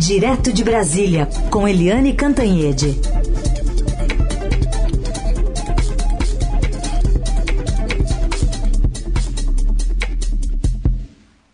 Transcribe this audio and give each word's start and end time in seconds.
Direto 0.00 0.50
de 0.50 0.64
Brasília, 0.64 1.28
com 1.50 1.68
Eliane 1.68 2.14
Cantanhede. 2.14 2.98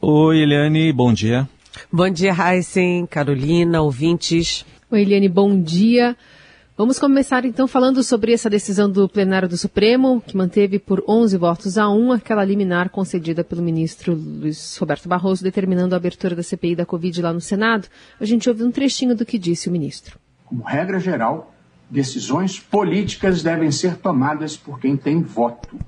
Oi, 0.00 0.42
Eliane, 0.42 0.92
bom 0.92 1.12
dia. 1.12 1.48
Bom 1.92 2.08
dia, 2.08 2.32
Heisen, 2.32 3.04
Carolina, 3.06 3.82
ouvintes. 3.82 4.64
Oi, 4.92 5.02
Eliane, 5.02 5.28
bom 5.28 5.60
dia. 5.60 6.16
Vamos 6.78 6.98
começar 6.98 7.46
então 7.46 7.66
falando 7.66 8.02
sobre 8.02 8.34
essa 8.34 8.50
decisão 8.50 8.90
do 8.90 9.08
plenário 9.08 9.48
do 9.48 9.56
Supremo, 9.56 10.20
que 10.20 10.36
manteve 10.36 10.78
por 10.78 11.02
11 11.08 11.38
votos 11.38 11.78
a 11.78 11.88
1 11.88 12.12
aquela 12.12 12.44
liminar 12.44 12.90
concedida 12.90 13.42
pelo 13.42 13.62
ministro 13.62 14.14
Luiz 14.14 14.76
Roberto 14.76 15.08
Barroso, 15.08 15.42
determinando 15.42 15.94
a 15.94 15.96
abertura 15.96 16.36
da 16.36 16.42
CPI 16.42 16.76
da 16.76 16.84
Covid 16.84 17.22
lá 17.22 17.32
no 17.32 17.40
Senado. 17.40 17.88
A 18.20 18.26
gente 18.26 18.46
ouve 18.50 18.62
um 18.62 18.70
trechinho 18.70 19.16
do 19.16 19.24
que 19.24 19.38
disse 19.38 19.70
o 19.70 19.72
ministro. 19.72 20.18
Como 20.44 20.62
regra 20.64 21.00
geral, 21.00 21.54
decisões 21.88 22.60
políticas 22.60 23.42
devem 23.42 23.70
ser 23.70 23.96
tomadas 23.96 24.54
por 24.54 24.78
quem 24.78 24.98
tem 24.98 25.22
voto. 25.22 25.78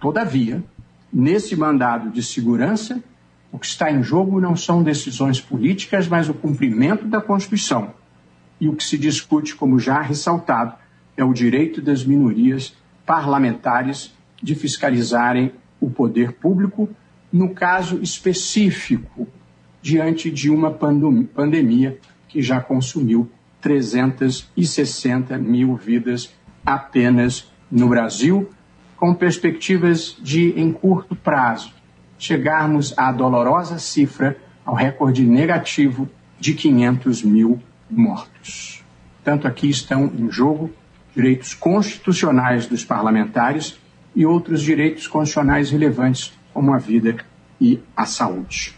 Todavia, 0.00 0.62
nesse 1.12 1.56
mandado 1.56 2.08
de 2.10 2.22
segurança, 2.22 3.02
o 3.50 3.58
que 3.58 3.66
está 3.66 3.90
em 3.90 4.00
jogo 4.00 4.40
não 4.40 4.54
são 4.54 4.80
decisões 4.80 5.40
políticas, 5.40 6.06
mas 6.06 6.28
o 6.28 6.34
cumprimento 6.34 7.04
da 7.04 7.20
Constituição. 7.20 7.92
E 8.60 8.68
o 8.68 8.74
que 8.74 8.84
se 8.84 8.98
discute, 8.98 9.54
como 9.54 9.78
já 9.78 10.00
ressaltado, 10.00 10.74
é 11.16 11.24
o 11.24 11.32
direito 11.32 11.80
das 11.80 12.04
minorias 12.04 12.76
parlamentares 13.04 14.14
de 14.42 14.54
fiscalizarem 14.54 15.52
o 15.80 15.90
poder 15.90 16.32
público, 16.32 16.88
no 17.32 17.54
caso 17.54 18.00
específico, 18.02 19.26
diante 19.80 20.30
de 20.30 20.50
uma 20.50 20.70
pandemia 20.72 21.98
que 22.28 22.42
já 22.42 22.60
consumiu 22.60 23.30
360 23.60 25.36
mil 25.38 25.76
vidas 25.76 26.32
apenas 26.64 27.50
no 27.70 27.88
Brasil, 27.88 28.50
com 28.96 29.14
perspectivas 29.14 30.16
de, 30.20 30.50
em 30.60 30.72
curto 30.72 31.14
prazo, 31.14 31.72
chegarmos 32.18 32.92
à 32.96 33.12
dolorosa 33.12 33.78
cifra, 33.78 34.36
ao 34.64 34.74
recorde 34.74 35.24
negativo 35.24 36.08
de 36.38 36.52
500 36.54 37.22
mil 37.22 37.58
mortos. 37.90 38.84
Tanto 39.24 39.46
aqui 39.46 39.68
estão 39.68 40.06
em 40.06 40.30
jogo 40.30 40.70
direitos 41.14 41.54
constitucionais 41.54 42.66
dos 42.66 42.84
parlamentares 42.84 43.78
e 44.14 44.24
outros 44.24 44.62
direitos 44.62 45.06
constitucionais 45.06 45.70
relevantes, 45.70 46.32
como 46.52 46.74
a 46.74 46.78
vida 46.78 47.16
e 47.60 47.80
a 47.96 48.06
saúde. 48.06 48.74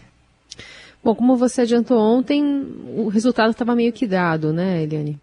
Bom, 1.03 1.15
como 1.15 1.35
você 1.35 1.61
adiantou 1.61 1.97
ontem, 1.97 2.43
o 2.95 3.07
resultado 3.07 3.51
estava 3.51 3.75
meio 3.75 3.91
que 3.91 4.05
dado, 4.05 4.53
né, 4.53 4.83
Eliane? 4.83 5.19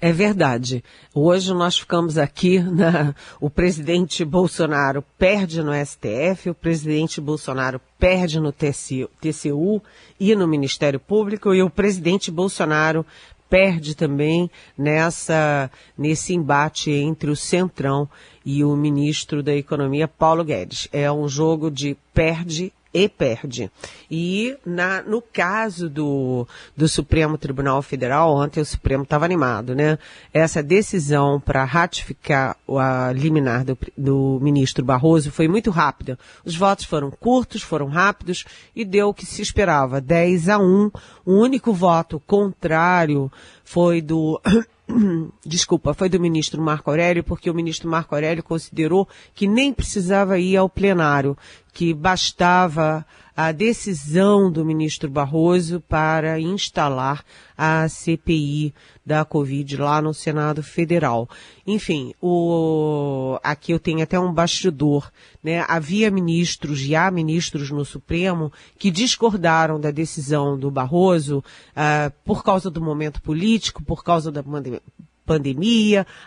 É 0.00 0.12
verdade. 0.12 0.82
Hoje 1.14 1.52
nós 1.52 1.78
ficamos 1.78 2.18
aqui, 2.18 2.58
na, 2.62 3.14
o 3.40 3.50
presidente 3.50 4.24
Bolsonaro 4.24 5.02
perde 5.18 5.62
no 5.62 5.72
STF, 5.72 6.50
o 6.50 6.54
presidente 6.54 7.20
Bolsonaro 7.20 7.80
perde 7.98 8.40
no 8.40 8.52
TCU, 8.52 9.08
TCU 9.20 9.82
e 10.18 10.34
no 10.34 10.46
Ministério 10.46 11.00
Público, 11.00 11.54
e 11.54 11.62
o 11.62 11.70
presidente 11.70 12.30
Bolsonaro 12.30 13.04
perde 13.48 13.94
também 13.94 14.50
nessa, 14.78 15.70
nesse 15.96 16.32
embate 16.32 16.90
entre 16.90 17.30
o 17.30 17.36
Centrão 17.36 18.08
e 18.46 18.64
o 18.64 18.74
ministro 18.74 19.42
da 19.42 19.54
Economia, 19.54 20.08
Paulo 20.08 20.42
Guedes. 20.42 20.88
É 20.90 21.12
um 21.12 21.28
jogo 21.28 21.70
de 21.70 21.96
perde 22.14 22.72
e 22.92 23.08
perde. 23.08 23.70
E 24.10 24.56
na, 24.66 25.02
no 25.02 25.22
caso 25.22 25.88
do, 25.88 26.46
do 26.76 26.86
Supremo 26.86 27.38
Tribunal 27.38 27.80
Federal, 27.80 28.34
ontem 28.34 28.60
o 28.60 28.66
Supremo 28.66 29.04
estava 29.04 29.24
animado, 29.24 29.74
né? 29.74 29.98
Essa 30.32 30.62
decisão 30.62 31.40
para 31.40 31.64
ratificar 31.64 32.56
a 32.68 33.12
liminar 33.12 33.64
do, 33.64 33.78
do 33.96 34.38
ministro 34.42 34.84
Barroso 34.84 35.30
foi 35.30 35.48
muito 35.48 35.70
rápida. 35.70 36.18
Os 36.44 36.56
votos 36.56 36.84
foram 36.84 37.10
curtos, 37.10 37.62
foram 37.62 37.86
rápidos 37.86 38.44
e 38.76 38.84
deu 38.84 39.08
o 39.08 39.14
que 39.14 39.24
se 39.24 39.40
esperava, 39.40 40.00
10 40.00 40.50
a 40.50 40.58
1. 40.58 40.90
O 41.24 41.32
único 41.32 41.72
voto 41.72 42.20
contrário 42.26 43.32
foi 43.72 44.02
do 44.02 44.38
desculpa, 45.46 45.94
foi 45.94 46.10
do 46.10 46.20
ministro 46.20 46.60
Marco 46.60 46.90
Aurélio, 46.90 47.24
porque 47.24 47.48
o 47.48 47.54
ministro 47.54 47.88
Marco 47.88 48.14
Aurélio 48.14 48.42
considerou 48.42 49.08
que 49.34 49.48
nem 49.48 49.72
precisava 49.72 50.38
ir 50.38 50.58
ao 50.58 50.68
plenário, 50.68 51.36
que 51.72 51.94
bastava 51.94 53.06
a 53.36 53.50
decisão 53.52 54.50
do 54.50 54.64
ministro 54.64 55.08
Barroso 55.08 55.80
para 55.80 56.38
instalar 56.38 57.24
a 57.56 57.88
CPI 57.88 58.74
da 59.04 59.24
Covid 59.24 59.76
lá 59.76 60.02
no 60.02 60.12
Senado 60.12 60.62
Federal. 60.62 61.28
Enfim, 61.66 62.14
o, 62.20 63.38
aqui 63.42 63.72
eu 63.72 63.80
tenho 63.80 64.02
até 64.02 64.18
um 64.18 64.32
bastidor, 64.32 65.10
né? 65.42 65.64
Havia 65.68 66.10
ministros 66.10 66.82
e 66.82 66.94
há 66.94 67.10
ministros 67.10 67.70
no 67.70 67.84
Supremo 67.84 68.52
que 68.78 68.90
discordaram 68.90 69.80
da 69.80 69.90
decisão 69.90 70.58
do 70.58 70.70
Barroso 70.70 71.38
uh, 71.38 72.12
por 72.24 72.44
causa 72.44 72.70
do 72.70 72.80
momento 72.80 73.22
político, 73.22 73.82
por 73.82 74.04
causa 74.04 74.30
da 74.30 74.42
pandemia, 74.42 74.82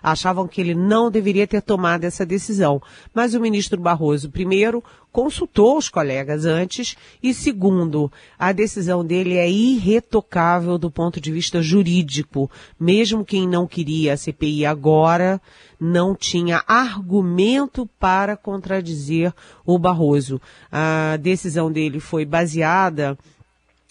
achavam 0.01 0.47
que 0.47 0.61
ele 0.61 0.75
não 0.75 1.11
deveria 1.11 1.47
ter 1.47 1.61
tomado 1.61 2.03
essa 2.03 2.25
decisão. 2.25 2.81
Mas 3.13 3.33
o 3.33 3.39
ministro 3.39 3.79
Barroso, 3.79 4.29
primeiro, 4.29 4.83
consultou 5.11 5.77
os 5.77 5.87
colegas 5.87 6.43
antes 6.43 6.97
e, 7.23 7.33
segundo, 7.33 8.11
a 8.37 8.51
decisão 8.51 9.05
dele 9.05 9.37
é 9.37 9.49
irretocável 9.49 10.77
do 10.77 10.91
ponto 10.91 11.21
de 11.21 11.31
vista 11.31 11.61
jurídico. 11.61 12.51
Mesmo 12.77 13.23
quem 13.23 13.47
não 13.47 13.65
queria 13.65 14.13
a 14.13 14.17
CPI 14.17 14.65
agora 14.65 15.41
não 15.79 16.13
tinha 16.13 16.63
argumento 16.67 17.89
para 17.99 18.35
contradizer 18.35 19.33
o 19.65 19.79
Barroso. 19.79 20.41
A 20.71 21.17
decisão 21.17 21.71
dele 21.71 22.01
foi 22.01 22.25
baseada 22.25 23.17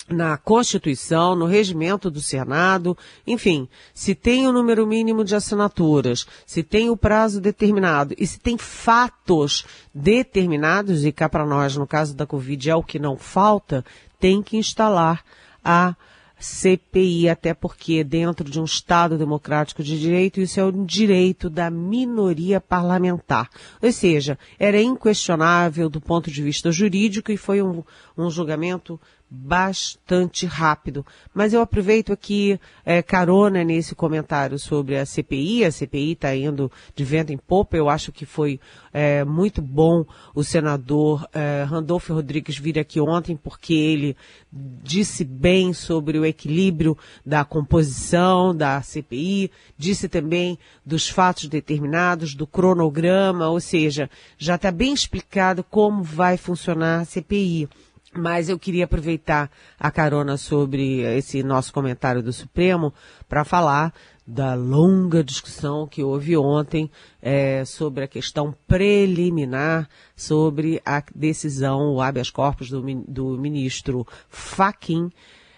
na 0.08 0.36
Constituição, 0.36 1.34
no 1.34 1.46
regimento 1.46 2.10
do 2.10 2.20
Senado, 2.20 2.96
enfim, 3.26 3.68
se 3.94 4.14
tem 4.14 4.46
o 4.46 4.52
número 4.52 4.86
mínimo 4.86 5.24
de 5.24 5.34
assinaturas, 5.34 6.26
se 6.46 6.62
tem 6.62 6.90
o 6.90 6.96
prazo 6.96 7.40
determinado 7.40 8.14
e 8.18 8.26
se 8.26 8.38
tem 8.38 8.58
fatos 8.58 9.64
determinados, 9.94 11.04
e 11.04 11.12
cá 11.12 11.28
para 11.28 11.46
nós, 11.46 11.76
no 11.76 11.86
caso 11.86 12.14
da 12.14 12.26
Covid, 12.26 12.70
é 12.70 12.76
o 12.76 12.82
que 12.82 12.98
não 12.98 13.16
falta, 13.16 13.84
tem 14.20 14.42
que 14.42 14.56
instalar 14.56 15.24
a 15.64 15.94
CPI, 16.38 17.28
até 17.28 17.54
porque 17.54 18.04
dentro 18.04 18.50
de 18.50 18.60
um 18.60 18.64
Estado 18.64 19.16
democrático 19.16 19.82
de 19.82 19.98
direito, 19.98 20.40
isso 20.40 20.60
é 20.60 20.64
um 20.64 20.84
direito 20.84 21.48
da 21.48 21.70
minoria 21.70 22.60
parlamentar. 22.60 23.48
Ou 23.80 23.90
seja, 23.90 24.38
era 24.58 24.80
inquestionável 24.80 25.88
do 25.88 26.00
ponto 26.00 26.30
de 26.30 26.42
vista 26.42 26.70
jurídico 26.70 27.32
e 27.32 27.36
foi 27.36 27.62
um, 27.62 27.82
um 28.16 28.28
julgamento 28.28 29.00
bastante 29.34 30.46
rápido. 30.46 31.04
Mas 31.34 31.52
eu 31.52 31.60
aproveito 31.60 32.12
aqui 32.12 32.58
é, 32.84 33.02
carona 33.02 33.64
nesse 33.64 33.94
comentário 33.94 34.58
sobre 34.58 34.96
a 34.96 35.04
CPI. 35.04 35.64
A 35.64 35.72
CPI 35.72 36.12
está 36.12 36.34
indo 36.34 36.70
de 36.94 37.04
vento 37.04 37.32
em 37.32 37.36
popa. 37.36 37.76
Eu 37.76 37.88
acho 37.88 38.12
que 38.12 38.24
foi 38.24 38.60
é, 38.92 39.24
muito 39.24 39.60
bom 39.60 40.04
o 40.34 40.44
senador 40.44 41.28
é, 41.32 41.64
Randolfo 41.64 42.14
Rodrigues 42.14 42.56
vir 42.56 42.78
aqui 42.78 43.00
ontem, 43.00 43.36
porque 43.36 43.74
ele 43.74 44.16
disse 44.52 45.24
bem 45.24 45.72
sobre 45.72 46.18
o 46.18 46.24
equilíbrio 46.24 46.96
da 47.26 47.44
composição 47.44 48.54
da 48.54 48.80
CPI, 48.80 49.50
disse 49.76 50.08
também 50.08 50.56
dos 50.86 51.08
fatos 51.08 51.48
determinados, 51.48 52.34
do 52.34 52.46
cronograma, 52.46 53.48
ou 53.48 53.60
seja, 53.60 54.08
já 54.38 54.54
está 54.54 54.70
bem 54.70 54.94
explicado 54.94 55.64
como 55.64 56.02
vai 56.02 56.36
funcionar 56.36 57.00
a 57.00 57.04
CPI. 57.04 57.68
Mas 58.16 58.48
eu 58.48 58.58
queria 58.58 58.84
aproveitar 58.84 59.50
a 59.78 59.90
carona 59.90 60.36
sobre 60.36 61.00
esse 61.00 61.42
nosso 61.42 61.72
comentário 61.72 62.22
do 62.22 62.32
Supremo 62.32 62.94
para 63.28 63.44
falar 63.44 63.92
da 64.26 64.54
longa 64.54 65.22
discussão 65.22 65.86
que 65.86 66.02
houve 66.02 66.36
ontem 66.36 66.90
é, 67.20 67.64
sobre 67.64 68.04
a 68.04 68.08
questão 68.08 68.54
preliminar 68.66 69.88
sobre 70.16 70.80
a 70.84 71.02
decisão, 71.14 71.94
o 71.94 72.00
habeas 72.00 72.30
corpus 72.30 72.70
do, 72.70 72.82
do 73.06 73.36
ministro 73.36 74.06
Faquim, 74.28 75.10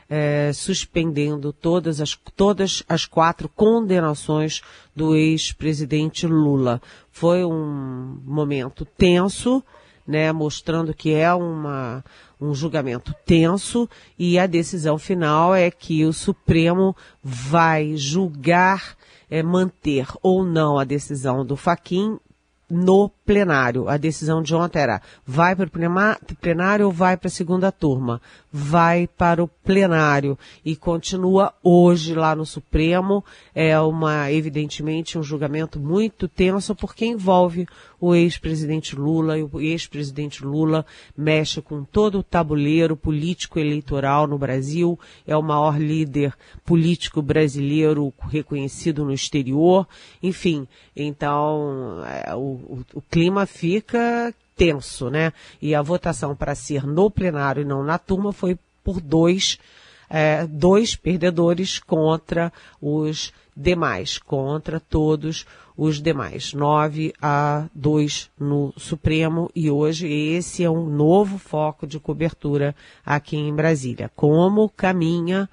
é, 0.08 0.52
suspendendo 0.52 1.52
todas 1.52 2.00
as, 2.00 2.18
todas 2.34 2.82
as 2.88 3.04
quatro 3.04 3.48
condenações 3.48 4.62
do 4.94 5.14
ex-presidente 5.14 6.26
Lula. 6.26 6.80
Foi 7.10 7.44
um 7.44 8.20
momento 8.24 8.84
tenso, 8.84 9.62
né, 10.06 10.32
mostrando 10.32 10.94
que 10.94 11.12
é 11.12 11.32
uma, 11.34 12.04
um 12.40 12.54
julgamento 12.54 13.14
tenso 13.24 13.88
e 14.18 14.38
a 14.38 14.46
decisão 14.46 14.98
final 14.98 15.54
é 15.54 15.70
que 15.70 16.04
o 16.04 16.12
Supremo 16.12 16.96
vai 17.22 17.96
julgar, 17.96 18.96
é, 19.28 19.42
manter 19.42 20.06
ou 20.22 20.44
não 20.44 20.78
a 20.78 20.84
decisão 20.84 21.44
do 21.44 21.56
Faquin 21.56 22.18
no 22.70 23.10
plenário. 23.26 23.88
A 23.88 23.96
decisão 23.96 24.40
de 24.40 24.54
ontem 24.54 24.78
era 24.78 25.02
vai 25.26 25.56
para 25.56 25.66
o 25.66 26.36
plenário 26.36 26.86
ou 26.86 26.92
vai 26.92 27.16
para 27.16 27.26
a 27.26 27.30
segunda 27.30 27.72
turma? 27.72 28.22
Vai 28.52 29.06
para 29.06 29.42
o 29.42 29.48
plenário 29.48 30.38
e 30.64 30.76
continua 30.76 31.52
hoje 31.62 32.14
lá 32.14 32.34
no 32.36 32.46
Supremo. 32.46 33.24
É 33.54 33.78
uma, 33.80 34.30
evidentemente, 34.30 35.18
um 35.18 35.22
julgamento 35.22 35.80
muito 35.80 36.28
tenso 36.28 36.74
porque 36.74 37.04
envolve 37.04 37.66
o 38.00 38.14
ex-presidente 38.14 38.94
Lula 38.94 39.38
e 39.38 39.42
o 39.42 39.60
ex-presidente 39.60 40.44
Lula 40.44 40.84
mexe 41.16 41.60
com 41.62 41.82
todo 41.82 42.18
o 42.18 42.22
tabuleiro 42.22 42.96
político 42.96 43.58
eleitoral 43.58 44.26
no 44.26 44.38
Brasil, 44.38 44.98
é 45.26 45.36
o 45.36 45.42
maior 45.42 45.80
líder 45.80 46.34
político 46.64 47.22
brasileiro 47.22 48.12
reconhecido 48.28 49.04
no 49.04 49.12
exterior, 49.12 49.88
enfim, 50.22 50.68
então 50.94 52.02
é, 52.06 52.34
o, 52.34 52.38
o, 52.38 52.84
o 52.94 53.00
clima 53.16 53.46
fica 53.46 54.34
tenso, 54.54 55.08
né? 55.08 55.32
E 55.62 55.74
a 55.74 55.80
votação 55.80 56.36
para 56.36 56.54
ser 56.54 56.86
no 56.86 57.10
plenário 57.10 57.62
e 57.62 57.64
não 57.64 57.82
na 57.82 57.96
turma 57.96 58.30
foi 58.30 58.58
por 58.84 59.00
dois, 59.00 59.58
é, 60.10 60.46
dois 60.46 60.94
perdedores 60.94 61.78
contra 61.78 62.52
os 62.78 63.32
demais, 63.56 64.18
contra 64.18 64.78
todos 64.78 65.46
os 65.78 66.02
demais. 66.02 66.52
9 66.52 67.14
a 67.22 67.64
2 67.74 68.30
no 68.38 68.74
Supremo 68.76 69.50
e 69.54 69.70
hoje 69.70 70.06
esse 70.06 70.62
é 70.62 70.68
um 70.68 70.84
novo 70.84 71.38
foco 71.38 71.86
de 71.86 71.98
cobertura 71.98 72.76
aqui 73.02 73.38
em 73.38 73.54
Brasília. 73.54 74.10
Como 74.14 74.68
caminha 74.68 75.48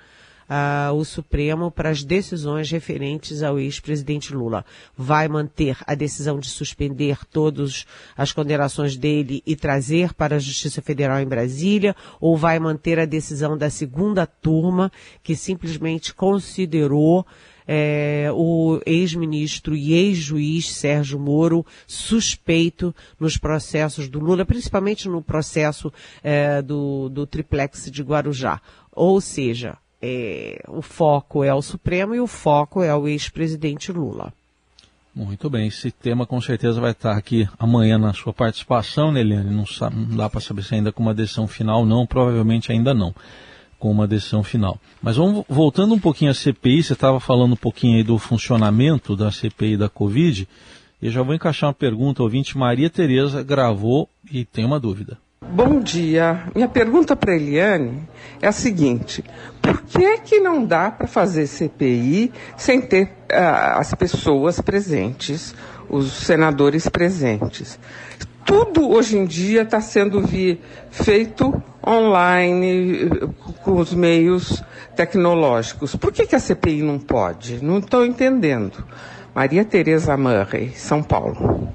uh, 0.54 0.94
o 0.94 1.04
Supremo 1.04 1.72
para 1.72 1.90
as 1.90 2.04
decisões 2.04 2.70
referentes 2.70 3.42
ao 3.42 3.60
ex-presidente 3.60 4.34
Lula. 4.34 4.64
Vai 4.96 5.28
manter 5.28 5.78
a 5.88 5.96
decisão 5.96 6.40
de 6.40 6.50
suspender 6.50 7.26
todas 7.26 7.86
as 8.16 8.32
condenações 8.32 8.96
dele 8.96 9.42
e 9.46 9.56
trazer 9.56 10.14
para 10.14 10.36
a 10.36 10.40
Justiça 10.40 10.82
Federal 10.82 11.20
em 11.20 11.28
Brasília, 11.28 11.96
ou 12.22 12.38
vai 12.38 12.60
manter 12.60 13.00
a 13.00 13.06
decisão 13.06 13.58
da 13.58 13.70
segunda 13.70 14.28
turma, 14.28 14.92
que 15.24 15.36
simplesmente 15.36 16.14
considerou 16.14 17.26
é, 17.66 18.30
o 18.34 18.82
ex-ministro 18.86 19.76
e 19.76 19.94
ex-juiz 19.94 20.70
Sérgio 20.70 21.18
Moro 21.18 21.66
suspeito 21.88 22.94
nos 23.18 23.38
processos 23.38 24.10
do 24.10 24.20
Lula, 24.20 24.46
principalmente 24.46 25.08
no 25.08 25.22
processo 25.22 25.92
é, 26.22 26.62
do, 26.62 27.10
do 27.10 27.26
triplex 27.26 27.90
de 27.90 28.04
Guarujá. 28.04 28.62
Ou 28.92 29.20
seja, 29.22 29.78
é, 30.06 30.62
o 30.68 30.82
foco 30.82 31.46
é 31.46 31.54
o 31.54 31.62
Supremo 31.62 32.14
e 32.14 32.20
o 32.20 32.28
foco 32.28 32.84
é 32.84 32.94
o 32.94 33.08
ex-presidente 33.08 33.90
Lula. 33.90 34.34
Muito 35.16 35.50
bem, 35.50 35.68
esse 35.68 35.92
tema 35.92 36.26
com 36.26 36.42
certeza 36.42 36.82
vai 36.82 36.92
estar 36.92 37.16
aqui 37.16 37.48
amanhã 37.58 37.98
na 37.98 38.12
sua 38.12 38.34
participação, 38.34 39.14
né, 39.14 39.22
Eliane? 39.22 39.50
Não, 39.50 39.64
não 39.92 40.18
dá 40.18 40.30
para 40.30 40.42
saber 40.42 40.64
se 40.64 40.76
ainda 40.76 40.92
com 40.92 41.02
uma 41.02 41.14
decisão 41.14 41.48
final, 41.48 41.86
não, 41.86 42.06
provavelmente 42.06 42.70
ainda 42.70 42.94
não 42.94 43.16
com 43.80 43.92
uma 43.92 44.08
decisão 44.08 44.44
final. 44.44 44.78
Mas 45.02 45.18
vamos 45.18 45.46
voltando 45.48 45.94
um 45.94 46.00
pouquinho 46.00 46.32
à 46.32 46.34
CPI, 46.34 46.84
você 46.84 46.94
estava 46.94 47.20
falando 47.20 47.54
um 47.54 47.58
pouquinho 47.58 47.98
aí 47.98 48.04
do 48.04 48.18
funcionamento 48.18 49.16
da 49.16 49.32
CPI 49.32 49.78
da 49.78 49.88
Covid, 49.88 50.48
eu 51.02 51.12
já 51.12 51.22
vou 51.22 51.36
encaixar 51.36 51.70
uma 51.70 51.74
pergunta, 51.74 52.24
ouvinte 52.24 52.58
Maria 52.58 52.90
Tereza 52.90 53.44
gravou 53.44 54.10
e 54.32 54.44
tem 54.44 54.66
uma 54.66 54.80
dúvida. 54.80 55.18
Bom 55.51 55.80
dia. 55.80 56.44
Minha 56.56 56.68
pergunta 56.68 57.16
para 57.16 57.36
Eliane 57.36 58.07
é 58.42 58.48
a 58.48 58.51
seguinte: 58.51 59.24
por 59.62 59.81
que 59.81 60.18
que 60.19 60.40
não 60.40 60.66
dá 60.66 60.90
para 60.90 61.07
fazer 61.07 61.48
CPI 61.48 62.31
sem 62.57 62.81
ter 62.81 63.06
uh, 63.31 63.78
as 63.80 63.94
pessoas 63.94 64.60
presentes, 64.60 65.56
os 65.90 66.12
senadores 66.12 66.88
presentes? 66.90 67.80
tudo 68.45 68.90
hoje 68.92 69.18
em 69.18 69.25
dia 69.25 69.63
está 69.63 69.81
sendo 69.81 70.22
vi, 70.22 70.60
feito 70.92 71.62
online, 71.86 73.10
com 73.63 73.78
os 73.78 73.94
meios 73.94 74.63
tecnológicos. 74.95 75.95
Por 75.95 76.12
que, 76.12 76.28
que 76.28 76.36
a 76.36 76.40
CPI 76.40 76.84
não 76.84 77.00
pode? 77.00 77.63
Não 77.63 77.80
estou 77.80 78.06
entendendo. 78.06 78.84
Maria 79.34 79.66
Tereza 79.66 80.16
Murray, 80.16 80.72
São 80.75 81.01
Paulo. 81.01 81.74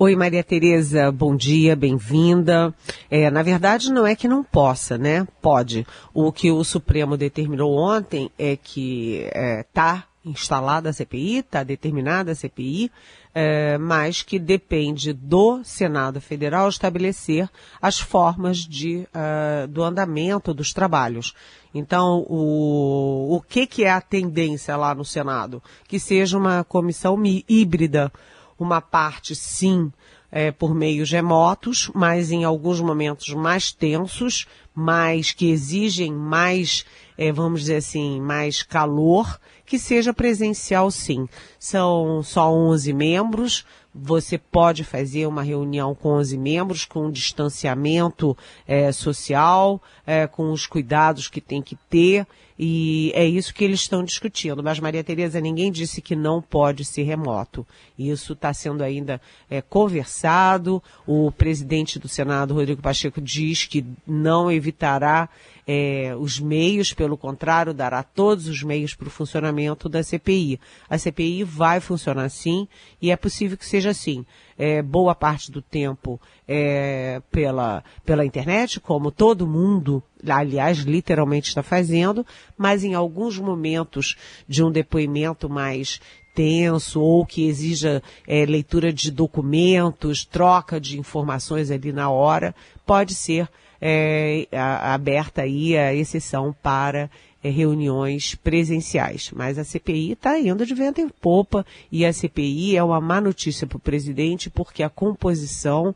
Oi, 0.00 0.14
Maria 0.14 0.44
Tereza, 0.44 1.10
bom 1.10 1.34
dia, 1.34 1.74
bem-vinda. 1.74 2.72
É, 3.10 3.28
na 3.32 3.42
verdade, 3.42 3.90
não 3.90 4.06
é 4.06 4.14
que 4.14 4.28
não 4.28 4.44
possa, 4.44 4.96
né? 4.96 5.26
Pode. 5.42 5.84
O 6.14 6.30
que 6.30 6.52
o 6.52 6.62
Supremo 6.62 7.16
determinou 7.16 7.76
ontem 7.76 8.30
é 8.38 8.56
que 8.56 9.24
está 9.26 9.40
é, 9.40 9.62
tá 9.64 10.04
instalada 10.24 10.90
a 10.90 10.92
CPI, 10.92 11.38
está 11.38 11.64
determinada 11.64 12.30
a 12.30 12.34
CPI, 12.36 12.92
é, 13.34 13.76
mas 13.76 14.22
que 14.22 14.38
depende 14.38 15.12
do 15.12 15.64
Senado 15.64 16.20
Federal 16.20 16.68
estabelecer 16.68 17.50
as 17.82 17.98
formas 17.98 18.58
de, 18.58 18.98
uh, 19.08 19.66
do 19.66 19.82
andamento 19.82 20.54
dos 20.54 20.72
trabalhos. 20.72 21.34
Então, 21.74 22.24
o, 22.28 23.34
o 23.34 23.40
que, 23.40 23.66
que 23.66 23.82
é 23.82 23.90
a 23.90 24.00
tendência 24.00 24.76
lá 24.76 24.94
no 24.94 25.04
Senado? 25.04 25.60
Que 25.88 25.98
seja 25.98 26.38
uma 26.38 26.62
comissão 26.62 27.20
híbrida, 27.48 28.12
uma 28.58 28.80
parte 28.80 29.34
sim 29.34 29.92
é, 30.30 30.50
por 30.50 30.74
meios 30.74 31.10
remotos, 31.10 31.90
mas 31.94 32.30
em 32.30 32.44
alguns 32.44 32.80
momentos 32.80 33.32
mais 33.34 33.72
tensos, 33.72 34.46
mais 34.74 35.32
que 35.32 35.50
exigem 35.50 36.12
mais, 36.12 36.84
é, 37.16 37.32
vamos 37.32 37.60
dizer 37.60 37.76
assim, 37.76 38.20
mais 38.20 38.62
calor, 38.62 39.40
que 39.64 39.78
seja 39.78 40.12
presencial 40.12 40.90
sim. 40.90 41.28
São 41.58 42.22
só 42.22 42.52
11 42.52 42.92
membros, 42.92 43.64
você 43.94 44.38
pode 44.38 44.84
fazer 44.84 45.26
uma 45.26 45.42
reunião 45.42 45.94
com 45.94 46.10
11 46.10 46.38
membros, 46.38 46.84
com 46.84 47.06
um 47.06 47.10
distanciamento 47.10 48.36
é, 48.66 48.92
social, 48.92 49.82
é, 50.06 50.26
com 50.26 50.52
os 50.52 50.66
cuidados 50.66 51.28
que 51.28 51.40
tem 51.40 51.60
que 51.60 51.76
ter, 51.88 52.26
e 52.58 53.12
é 53.14 53.24
isso 53.24 53.54
que 53.54 53.62
eles 53.62 53.80
estão 53.80 54.02
discutindo. 54.02 54.62
Mas, 54.62 54.80
Maria 54.80 55.04
Tereza, 55.04 55.40
ninguém 55.40 55.70
disse 55.70 56.02
que 56.02 56.16
não 56.16 56.42
pode 56.42 56.84
ser 56.84 57.04
remoto. 57.04 57.64
Isso 57.96 58.32
está 58.32 58.52
sendo 58.52 58.82
ainda 58.82 59.20
é, 59.48 59.62
conversado. 59.62 60.82
O 61.06 61.30
presidente 61.30 61.98
do 62.00 62.08
Senado, 62.08 62.54
Rodrigo 62.54 62.82
Pacheco, 62.82 63.20
diz 63.20 63.64
que 63.64 63.86
não 64.04 64.50
evitará 64.50 65.28
é, 65.68 66.16
os 66.18 66.40
meios, 66.40 66.94
pelo 66.94 67.16
contrário, 67.16 67.74
dará 67.74 68.02
todos 68.02 68.48
os 68.48 68.62
meios 68.62 68.94
para 68.94 69.06
o 69.06 69.10
funcionamento 69.10 69.86
da 69.86 70.02
CPI. 70.02 70.58
A 70.88 70.96
CPI 70.96 71.44
vai 71.44 71.78
funcionar 71.78 72.30
sim 72.30 72.66
e 73.02 73.10
é 73.10 73.16
possível 73.16 73.56
que 73.56 73.66
seja 73.66 73.90
assim. 73.90 74.24
É, 74.56 74.82
boa 74.82 75.14
parte 75.14 75.52
do 75.52 75.62
tempo 75.62 76.20
é, 76.48 77.22
pela, 77.30 77.84
pela 78.04 78.24
internet, 78.24 78.80
como 78.80 79.12
todo 79.12 79.46
mundo, 79.46 80.02
aliás, 80.26 80.78
literalmente 80.78 81.48
está 81.48 81.62
fazendo, 81.62 82.26
mas 82.56 82.84
em 82.84 82.94
alguns 82.94 83.38
momentos 83.38 84.16
de 84.48 84.62
um 84.62 84.70
depoimento 84.70 85.48
mais 85.48 86.00
tenso 86.34 87.00
ou 87.00 87.26
que 87.26 87.48
exija 87.48 88.02
é, 88.26 88.46
leitura 88.46 88.92
de 88.92 89.10
documentos, 89.10 90.24
troca 90.24 90.80
de 90.80 90.98
informações 90.98 91.68
ali 91.70 91.92
na 91.92 92.10
hora, 92.10 92.54
pode 92.86 93.14
ser 93.14 93.48
é, 93.80 94.46
a, 94.52 94.94
aberta 94.94 95.42
aí 95.42 95.76
a 95.76 95.92
exceção 95.92 96.54
para 96.62 97.10
é, 97.42 97.50
reuniões 97.50 98.34
presenciais. 98.36 99.30
Mas 99.34 99.58
a 99.58 99.64
CPI 99.64 100.12
está 100.12 100.38
indo 100.38 100.64
de 100.64 100.74
vento 100.74 101.00
em 101.00 101.08
popa 101.08 101.66
e 101.90 102.06
a 102.06 102.12
CPI 102.12 102.76
é 102.76 102.82
uma 102.84 103.00
má 103.00 103.20
notícia 103.20 103.66
para 103.66 103.76
o 103.76 103.80
presidente 103.80 104.48
porque 104.48 104.82
a 104.82 104.90
composição 104.90 105.94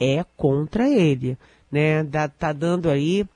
é 0.00 0.24
contra 0.36 0.88
ele. 0.88 1.36
Né? 1.70 2.00
Está 2.00 2.52
dando 2.52 2.88
aí 2.88 3.26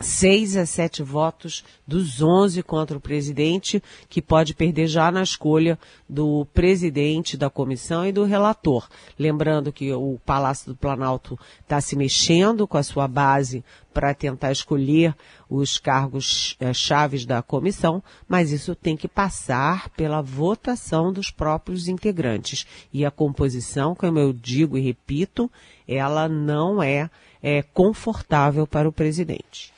seis 0.00 0.56
a 0.56 0.64
sete 0.64 1.02
votos 1.02 1.64
dos 1.86 2.22
onze 2.22 2.62
contra 2.62 2.96
o 2.96 3.00
presidente, 3.00 3.82
que 4.08 4.22
pode 4.22 4.54
perder 4.54 4.86
já 4.86 5.10
na 5.10 5.22
escolha 5.22 5.78
do 6.08 6.46
presidente 6.52 7.36
da 7.36 7.50
comissão 7.50 8.06
e 8.06 8.12
do 8.12 8.24
relator. 8.24 8.88
Lembrando 9.18 9.72
que 9.72 9.92
o 9.92 10.18
Palácio 10.24 10.72
do 10.72 10.76
Planalto 10.76 11.38
está 11.60 11.80
se 11.80 11.96
mexendo 11.96 12.66
com 12.66 12.76
a 12.76 12.82
sua 12.82 13.08
base 13.08 13.64
para 13.92 14.14
tentar 14.14 14.52
escolher 14.52 15.14
os 15.50 15.78
cargos 15.78 16.56
eh, 16.60 16.72
chaves 16.72 17.26
da 17.26 17.42
comissão, 17.42 18.02
mas 18.28 18.52
isso 18.52 18.74
tem 18.74 18.96
que 18.96 19.08
passar 19.08 19.88
pela 19.90 20.22
votação 20.22 21.12
dos 21.12 21.30
próprios 21.30 21.88
integrantes. 21.88 22.66
E 22.92 23.04
a 23.04 23.10
composição, 23.10 23.94
como 23.94 24.18
eu 24.18 24.32
digo 24.32 24.78
e 24.78 24.80
repito, 24.80 25.50
ela 25.86 26.28
não 26.28 26.82
é, 26.82 27.10
é 27.42 27.62
confortável 27.62 28.66
para 28.66 28.88
o 28.88 28.92
presidente. 28.92 29.72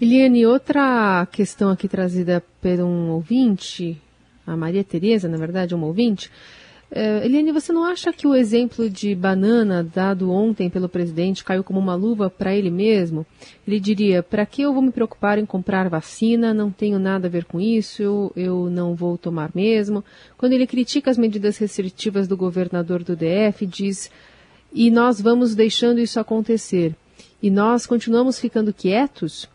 Eliane, 0.00 0.44
outra 0.46 1.26
questão 1.32 1.70
aqui 1.70 1.88
trazida 1.88 2.42
por 2.60 2.80
um 2.80 3.10
ouvinte, 3.10 4.00
a 4.46 4.56
Maria 4.56 4.84
Tereza, 4.84 5.28
na 5.28 5.38
verdade, 5.38 5.74
um 5.74 5.82
ouvinte, 5.84 6.30
Uh, 6.88 7.24
Eliane, 7.24 7.50
você 7.50 7.72
não 7.72 7.84
acha 7.84 8.12
que 8.12 8.28
o 8.28 8.34
exemplo 8.34 8.88
de 8.88 9.12
banana 9.12 9.82
dado 9.82 10.30
ontem 10.30 10.70
pelo 10.70 10.88
presidente 10.88 11.42
caiu 11.42 11.64
como 11.64 11.80
uma 11.80 11.96
luva 11.96 12.30
para 12.30 12.54
ele 12.54 12.70
mesmo? 12.70 13.26
Ele 13.66 13.80
diria: 13.80 14.22
para 14.22 14.46
que 14.46 14.62
eu 14.62 14.72
vou 14.72 14.80
me 14.80 14.92
preocupar 14.92 15.36
em 15.36 15.44
comprar 15.44 15.88
vacina? 15.88 16.54
Não 16.54 16.70
tenho 16.70 17.00
nada 17.00 17.26
a 17.26 17.30
ver 17.30 17.44
com 17.44 17.60
isso, 17.60 18.00
eu, 18.00 18.32
eu 18.36 18.70
não 18.70 18.94
vou 18.94 19.18
tomar 19.18 19.50
mesmo. 19.52 20.04
Quando 20.38 20.52
ele 20.52 20.64
critica 20.64 21.10
as 21.10 21.18
medidas 21.18 21.58
restritivas 21.58 22.28
do 22.28 22.36
governador 22.36 23.02
do 23.02 23.16
DF, 23.16 23.66
diz: 23.66 24.08
e 24.72 24.88
nós 24.88 25.20
vamos 25.20 25.56
deixando 25.56 25.98
isso 25.98 26.20
acontecer. 26.20 26.94
E 27.42 27.50
nós 27.50 27.84
continuamos 27.84 28.38
ficando 28.38 28.72
quietos? 28.72 29.48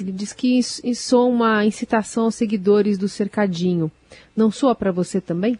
Ele 0.00 0.12
diz 0.12 0.32
que 0.32 0.58
isso, 0.58 1.16
é 1.16 1.18
uma 1.18 1.64
incitação 1.64 2.24
aos 2.24 2.34
seguidores 2.34 2.98
do 2.98 3.08
cercadinho. 3.08 3.90
Não 4.36 4.50
soa 4.50 4.74
para 4.74 4.92
você 4.92 5.20
também? 5.20 5.58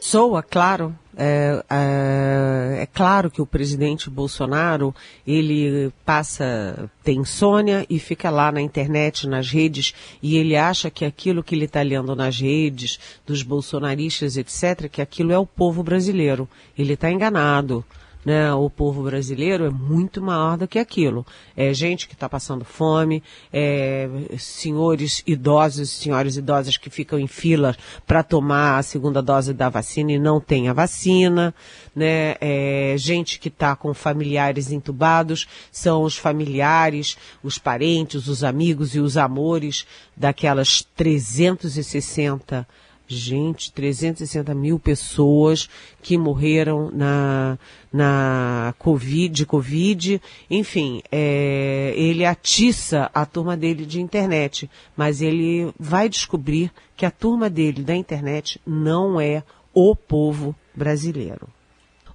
Soa, 0.00 0.42
claro. 0.42 0.94
É, 1.16 1.64
é, 1.70 2.82
é, 2.82 2.86
claro 2.92 3.30
que 3.30 3.40
o 3.40 3.46
presidente 3.46 4.10
Bolsonaro, 4.10 4.94
ele 5.26 5.90
passa, 6.04 6.90
tem 7.02 7.20
insônia 7.20 7.86
e 7.88 7.98
fica 7.98 8.28
lá 8.28 8.52
na 8.52 8.60
internet, 8.60 9.26
nas 9.26 9.50
redes, 9.50 9.94
e 10.22 10.36
ele 10.36 10.54
acha 10.54 10.90
que 10.90 11.06
aquilo 11.06 11.42
que 11.42 11.54
ele 11.54 11.64
está 11.64 11.80
lendo 11.80 12.14
nas 12.14 12.38
redes, 12.38 13.00
dos 13.26 13.42
bolsonaristas, 13.42 14.36
etc., 14.36 14.90
que 14.90 15.00
aquilo 15.00 15.32
é 15.32 15.38
o 15.38 15.46
povo 15.46 15.82
brasileiro. 15.82 16.46
Ele 16.78 16.92
está 16.92 17.10
enganado 17.10 17.82
né, 18.26 18.52
o 18.52 18.68
povo 18.68 19.04
brasileiro 19.04 19.66
é 19.66 19.70
muito 19.70 20.20
maior 20.20 20.58
do 20.58 20.66
que 20.66 20.80
aquilo. 20.80 21.24
É 21.56 21.72
gente 21.72 22.08
que 22.08 22.14
está 22.14 22.28
passando 22.28 22.64
fome, 22.64 23.22
é 23.52 24.08
senhores 24.36 25.22
idosos, 25.24 25.90
senhoras 25.90 26.36
idosas 26.36 26.76
que 26.76 26.90
ficam 26.90 27.20
em 27.20 27.28
fila 27.28 27.76
para 28.04 28.24
tomar 28.24 28.78
a 28.78 28.82
segunda 28.82 29.22
dose 29.22 29.54
da 29.54 29.68
vacina 29.68 30.10
e 30.10 30.18
não 30.18 30.40
tem 30.40 30.68
a 30.68 30.72
vacina, 30.72 31.54
né, 31.94 32.34
é 32.40 32.96
gente 32.98 33.38
que 33.38 33.46
está 33.46 33.76
com 33.76 33.94
familiares 33.94 34.72
entubados, 34.72 35.46
são 35.70 36.02
os 36.02 36.16
familiares, 36.16 37.16
os 37.44 37.58
parentes, 37.58 38.26
os 38.26 38.42
amigos 38.42 38.96
e 38.96 38.98
os 38.98 39.16
amores 39.16 39.86
daquelas 40.16 40.82
360 40.96 42.66
Gente, 43.08 43.72
360 43.72 44.52
mil 44.52 44.80
pessoas 44.80 45.68
que 46.02 46.18
morreram 46.18 46.90
na, 46.90 47.56
na 47.92 48.74
Covid, 48.78 49.32
de 49.32 49.46
Covid. 49.46 50.20
Enfim, 50.50 51.02
é, 51.12 51.94
ele 51.96 52.24
atiça 52.24 53.08
a 53.14 53.24
turma 53.24 53.56
dele 53.56 53.86
de 53.86 54.00
internet, 54.00 54.68
mas 54.96 55.22
ele 55.22 55.72
vai 55.78 56.08
descobrir 56.08 56.72
que 56.96 57.06
a 57.06 57.10
turma 57.10 57.48
dele 57.48 57.84
da 57.84 57.94
internet 57.94 58.60
não 58.66 59.20
é 59.20 59.44
o 59.72 59.94
povo 59.94 60.54
brasileiro. 60.74 61.48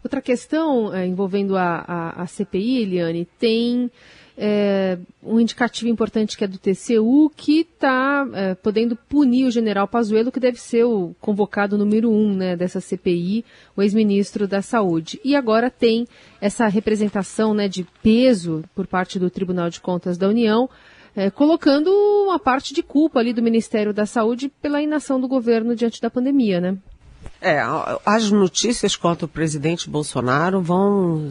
Outra 0.04 0.22
questão 0.22 0.94
é, 0.94 1.06
envolvendo 1.06 1.56
a, 1.56 1.86
a, 1.88 2.24
a 2.24 2.28
CPI, 2.28 2.82
Eliane, 2.82 3.28
tem 3.40 3.90
é, 4.38 4.98
um 5.24 5.40
indicativo 5.40 5.90
importante 5.90 6.38
que 6.38 6.44
é 6.44 6.48
do 6.48 6.58
TCU, 6.58 7.32
que 7.36 7.62
está 7.62 8.28
é, 8.34 8.56
podendo 8.56 8.96
punir 8.96 9.46
o 9.46 9.52
general 9.52 9.88
Pazuello, 9.88 10.32
que 10.32 10.40
deve 10.40 10.60
ser 10.60 10.84
o 10.84 11.16
convocado 11.20 11.78
número 11.78 12.10
um 12.12 12.34
né, 12.34 12.56
dessa 12.56 12.80
CPI, 12.80 13.46
o 13.76 13.82
ex-ministro 13.82 14.48
da 14.48 14.62
Saúde. 14.62 15.20
E 15.24 15.36
agora 15.36 15.70
tem 15.70 16.08
essa 16.40 16.68
representação 16.68 17.54
né, 17.54 17.68
de 17.68 17.86
peso 18.02 18.64
por 18.74 18.88
parte 18.88 19.20
do 19.20 19.30
Tribunal 19.30 19.70
de 19.70 19.82
Contas 19.82 20.18
da 20.18 20.28
União, 20.28 20.70
é, 21.16 21.30
colocando 21.30 21.92
uma 22.26 22.40
parte 22.40 22.74
de 22.74 22.82
culpa 22.82 23.20
ali 23.20 23.34
do 23.34 23.42
Ministério 23.42 23.94
da 23.94 24.06
Saúde 24.06 24.50
pela 24.62 24.82
inação 24.82 25.20
do 25.20 25.28
governo 25.28 25.76
diante 25.76 26.02
da 26.02 26.10
pandemia, 26.10 26.62
né? 26.62 26.78
É, 27.42 27.60
as 28.06 28.30
notícias 28.30 28.96
contra 28.96 29.26
o 29.26 29.28
presidente 29.28 29.90
Bolsonaro 29.90 30.62
vão, 30.62 31.28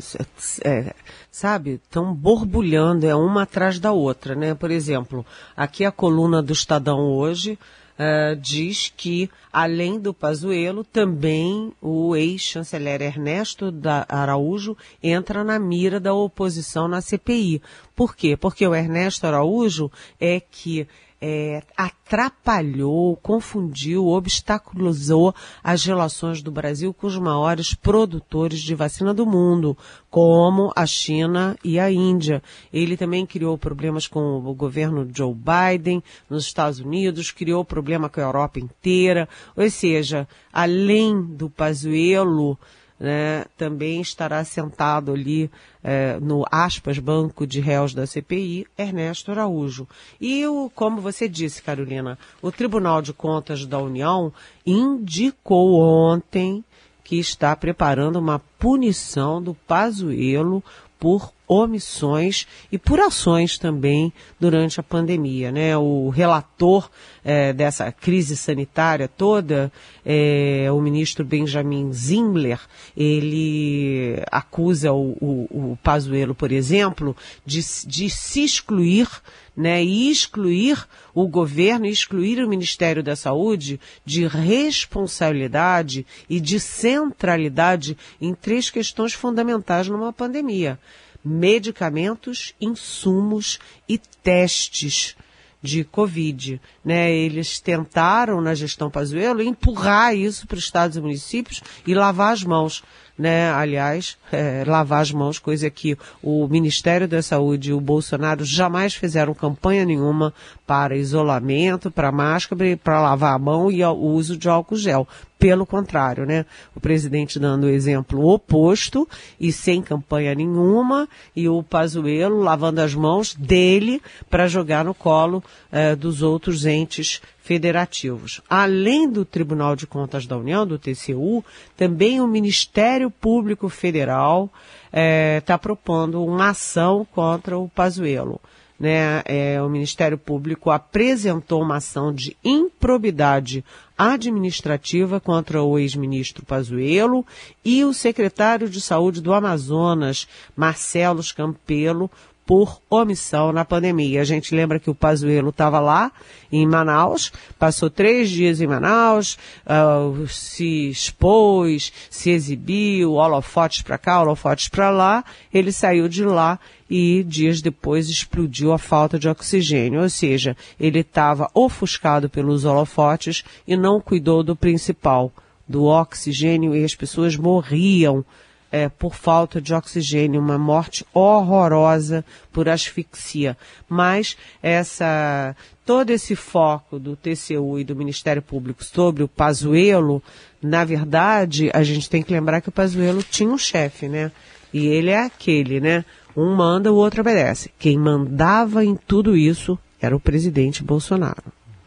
é, 0.65 0.93
sabe, 1.31 1.75
estão 1.75 2.13
borbulhando, 2.13 3.07
é 3.07 3.15
uma 3.15 3.43
atrás 3.43 3.79
da 3.79 3.93
outra, 3.93 4.35
né? 4.35 4.53
Por 4.53 4.73
exemplo, 4.73 5.25
aqui 5.57 5.85
a 5.85 5.93
coluna 5.93 6.43
do 6.43 6.53
Estadão 6.53 6.99
hoje 6.99 7.57
uh, 8.01 8.35
diz 8.35 8.93
que, 8.97 9.31
além 9.53 10.01
do 10.01 10.13
Pazuello, 10.13 10.83
também 10.83 11.73
o 11.81 12.17
ex-chanceler 12.17 13.03
Ernesto 13.03 13.73
Araújo 14.09 14.77
entra 15.01 15.45
na 15.45 15.61
mira 15.61 16.01
da 16.01 16.13
oposição 16.13 16.89
na 16.89 17.01
CPI. 17.01 17.63
Por 17.95 18.17
quê? 18.17 18.37
Porque 18.37 18.67
o 18.67 18.75
Ernesto 18.75 19.29
Araújo 19.29 19.93
é 20.19 20.41
que 20.41 20.89
é, 21.21 21.63
atrapalhou, 21.77 23.15
confundiu, 23.17 24.07
obstaculizou 24.07 25.35
as 25.63 25.85
relações 25.85 26.43
do 26.43 26.51
Brasil 26.51 26.95
com 26.95 27.07
os 27.07 27.19
maiores 27.19 27.75
produtores 27.75 28.61
de 28.61 28.75
vacina 28.75 29.13
do 29.13 29.27
mundo, 29.27 29.77
como 30.09 30.73
a 30.75 30.87
China 30.87 31.57
e 31.63 31.79
a 31.79 31.91
Índia. 31.91 32.43
Ele 32.73 32.97
também 32.97 33.27
criou 33.27 33.59
problemas 33.59 34.07
com 34.07 34.39
o 34.39 34.55
governo 34.55 35.09
Joe 35.15 35.35
Biden 35.35 36.03
nos 36.29 36.47
Estados 36.47 36.81
Unidos, 36.81 37.31
criou 37.31 37.65
problema 37.65 38.09
com 38.09 38.21
a 38.21 38.25
Europa 38.25 38.59
inteira. 38.59 39.29
Ou 39.55 39.69
seja, 39.71 40.27
além 40.53 41.23
do 41.23 41.51
Pazuello, 41.51 42.59
né, 43.01 43.47
também 43.57 44.03
estará 44.03 44.45
sentado 44.45 45.13
ali 45.13 45.51
é, 45.83 46.21
no 46.21 46.45
aspas 46.51 46.99
banco 46.99 47.47
de 47.47 47.59
réus 47.59 47.95
da 47.95 48.07
CPI, 48.07 48.67
Ernesto 48.77 49.31
Araújo. 49.31 49.89
E 50.21 50.47
o, 50.47 50.71
como 50.75 51.01
você 51.01 51.27
disse, 51.27 51.63
Carolina, 51.63 52.19
o 52.43 52.53
Tribunal 52.53 53.01
de 53.01 53.15
Contas 53.15 53.65
da 53.65 53.79
União 53.79 54.31
indicou 54.67 55.81
ontem 55.81 56.63
que 57.03 57.17
está 57.17 57.57
preparando 57.57 58.19
uma 58.19 58.39
punição 58.59 59.43
do 59.43 59.55
Pazuello 59.55 60.63
por 60.99 61.33
omissões 61.51 62.47
e 62.71 62.79
por 62.79 63.01
ações 63.01 63.59
também 63.59 64.13
durante 64.39 64.79
a 64.79 64.85
pandemia. 64.85 65.51
Né? 65.51 65.77
O 65.77 66.09
relator 66.09 66.89
é, 67.25 67.53
dessa 67.53 67.91
crise 67.91 68.37
sanitária 68.37 69.09
toda, 69.09 69.73
é, 70.07 70.69
o 70.71 70.81
ministro 70.81 71.25
Benjamin 71.25 71.93
Zimler, 71.93 72.61
ele 72.97 74.23
acusa 74.31 74.93
o, 74.93 75.17
o, 75.21 75.73
o 75.73 75.79
Pazuello, 75.83 76.37
por 76.37 76.53
exemplo, 76.53 77.17
de, 77.45 77.59
de 77.85 78.09
se 78.09 78.45
excluir 78.45 79.09
né, 79.57 79.83
e 79.83 80.09
excluir 80.09 80.87
o 81.13 81.27
governo, 81.27 81.85
excluir 81.85 82.39
o 82.39 82.49
Ministério 82.49 83.03
da 83.03 83.17
Saúde 83.17 83.81
de 84.05 84.25
responsabilidade 84.25 86.07
e 86.29 86.39
de 86.39 86.61
centralidade 86.61 87.99
em 88.21 88.33
três 88.35 88.71
questões 88.71 89.13
fundamentais 89.13 89.89
numa 89.89 90.13
pandemia 90.13 90.79
medicamentos, 91.25 92.55
insumos 92.61 93.59
e 93.89 93.99
testes 93.99 95.17
de 95.63 95.85
Covid. 95.85 96.61
Né? 96.85 97.13
Eles 97.13 97.61
tentaram, 97.61 98.41
na 98.41 98.55
gestão 98.55 98.91
Pazuello, 98.91 99.43
empurrar 99.43 100.15
isso 100.15 100.47
para 100.47 100.57
os 100.57 100.65
estados 100.65 100.97
e 100.97 101.01
municípios 101.01 101.63
e 101.87 101.95
lavar 101.95 102.33
as 102.33 102.43
mãos 102.43 102.83
né? 103.21 103.53
Aliás, 103.53 104.17
é, 104.33 104.65
lavar 104.67 105.03
as 105.03 105.13
mãos, 105.13 105.39
coisa 105.39 105.69
que 105.69 105.97
o 106.23 106.49
Ministério 106.49 107.07
da 107.07 107.21
Saúde 107.21 107.69
e 107.69 107.73
o 107.75 107.81
Bolsonaro 107.81 108.45
jamais 108.47 108.95
fizeram 108.95 109.35
campanha 109.35 109.85
nenhuma 109.85 110.33
para 110.67 110.97
isolamento, 110.97 111.91
para 111.91 112.11
máscara, 112.11 112.79
para 112.83 113.03
lavar 113.03 113.35
a 113.35 113.39
mão 113.39 113.71
e 113.71 113.85
o 113.85 113.93
uso 113.93 114.39
de 114.39 114.49
álcool 114.49 114.77
gel. 114.77 115.07
Pelo 115.41 115.65
contrário, 115.65 116.27
né? 116.27 116.45
O 116.77 116.81
presidente 116.81 117.39
dando 117.39 117.65
o 117.65 117.71
exemplo 117.71 118.29
oposto 118.29 119.09
e 119.41 119.51
sem 119.51 119.81
campanha 119.81 120.35
nenhuma, 120.35 121.09
e 121.35 121.49
o 121.49 121.63
Pazuello 121.63 122.43
lavando 122.43 122.83
as 122.83 122.95
mãos 122.95 123.35
dele 123.35 124.03
para 124.29 124.47
jogar 124.47 124.85
no 124.85 124.93
colo 124.93 125.43
é, 125.73 125.97
dos 125.97 126.21
outros 126.21 126.67
entes 126.67 127.23
federativos. 127.43 128.43
Além 128.51 129.11
do 129.11 129.25
Tribunal 129.25 129.75
de 129.75 129.87
Contas 129.87 130.27
da 130.27 130.37
União, 130.37 130.67
do 130.67 130.79
TCU, 130.79 131.43
também 131.75 132.21
o 132.21 132.29
Ministério 132.29 133.11
Público 133.11 133.69
Federal 133.71 134.51
está 134.93 135.55
eh, 135.55 135.59
propondo 135.59 136.25
uma 136.25 136.51
ação 136.51 137.07
contra 137.11 137.59
o 137.59 137.69
Pazuello. 137.69 138.41
Né, 138.81 139.21
é, 139.27 139.61
o 139.61 139.69
Ministério 139.69 140.17
Público 140.17 140.71
apresentou 140.71 141.61
uma 141.61 141.77
ação 141.77 142.15
de 142.15 142.35
improbidade 142.43 143.63
administrativa 143.99 145.21
contra 145.21 145.63
o 145.63 145.79
ex-ministro 145.79 146.47
Pazuello 146.47 147.27
e 147.63 147.85
o 147.85 147.93
secretário 147.93 148.71
de 148.71 148.81
Saúde 148.81 149.21
do 149.21 149.35
Amazonas, 149.35 150.27
Marcelo 150.57 151.21
Campelo, 151.37 152.11
por 152.51 152.83
omissão 152.91 153.53
na 153.53 153.65
pandemia. 153.65 154.21
A 154.21 154.25
gente 154.25 154.53
lembra 154.57 154.81
que 154.81 154.91
o 154.91 154.95
Pazuello 154.95 155.51
estava 155.51 155.79
lá 155.79 156.11
em 156.51 156.67
Manaus, 156.67 157.31
passou 157.57 157.89
três 157.89 158.29
dias 158.29 158.61
em 158.61 158.67
Manaus, 158.67 159.39
uh, 159.65 160.27
se 160.27 160.91
expôs, 160.91 161.93
se 162.11 162.31
exibiu, 162.31 163.13
holofotes 163.13 163.83
para 163.83 163.97
cá, 163.97 164.21
holofotes 164.21 164.67
para 164.67 164.91
lá. 164.91 165.25
Ele 165.55 165.71
saiu 165.71 166.09
de 166.09 166.25
lá 166.25 166.59
e 166.91 167.23
dias 167.23 167.63
depois 167.63 168.09
explodiu 168.09 168.73
a 168.73 168.79
falta 168.79 169.17
de 169.17 169.29
oxigênio, 169.29 170.03
ou 170.03 170.11
seja, 170.11 170.57
ele 170.81 170.99
estava 170.99 171.49
ofuscado 171.55 172.29
pelos 172.29 172.65
holofotes 172.65 173.45
e 173.65 173.77
não 173.77 174.01
cuidou 174.01 174.43
do 174.43 174.57
principal, 174.57 175.33
do 175.69 175.85
oxigênio 175.85 176.75
e 176.75 176.83
as 176.83 176.97
pessoas 176.97 177.37
morriam 177.37 178.25
é, 178.71 178.89
por 178.89 179.15
falta 179.15 179.61
de 179.61 179.75
oxigênio, 179.75 180.41
uma 180.41 180.59
morte 180.59 181.05
horrorosa 181.13 182.25
por 182.53 182.69
asfixia. 182.69 183.57
Mas 183.89 184.37
essa 184.63 185.57
todo 185.85 186.11
esse 186.11 186.37
foco 186.37 186.99
do 187.01 187.17
TCU 187.17 187.79
e 187.79 187.85
do 187.85 187.97
Ministério 187.97 188.41
Público 188.41 188.85
sobre 188.85 189.25
o 189.25 189.29
Pazuello, 189.29 190.23
na 190.63 190.85
verdade, 190.85 191.69
a 191.75 191.83
gente 191.83 192.09
tem 192.09 192.23
que 192.23 192.33
lembrar 192.33 192.61
que 192.61 192.69
o 192.69 192.73
Pazuello 192.73 193.23
tinha 193.23 193.51
um 193.51 193.59
chefe, 193.59 194.09
né? 194.09 194.31
E 194.73 194.87
ele 194.87 195.11
é 195.11 195.25
aquele, 195.25 195.81
né? 195.81 196.05
Um 196.37 196.55
manda, 196.55 196.93
o 196.93 196.97
outro 196.97 197.23
obedece. 197.23 197.73
Quem 197.77 197.99
mandava 197.99 198.85
em 198.85 198.95
tudo 198.95 199.37
isso 199.37 199.77
era 200.01 200.15
o 200.15 200.21
presidente 200.21 200.85
Bolsonaro. 200.85 201.43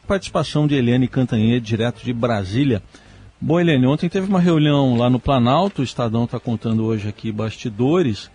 Participação 0.05 0.67
de 0.67 0.75
Eliane 0.75 1.07
Cantanhede, 1.07 1.65
direto 1.65 2.03
de 2.03 2.11
Brasília. 2.11 2.83
Bom, 3.45 3.59
Eliane, 3.59 3.85
ontem 3.85 4.07
teve 4.07 4.25
uma 4.25 4.39
reunião 4.39 4.95
lá 4.95 5.09
no 5.09 5.19
Planalto, 5.19 5.81
o 5.81 5.83
Estadão 5.83 6.23
está 6.23 6.39
contando 6.39 6.85
hoje 6.85 7.09
aqui 7.09 7.29
bastidores. 7.29 8.31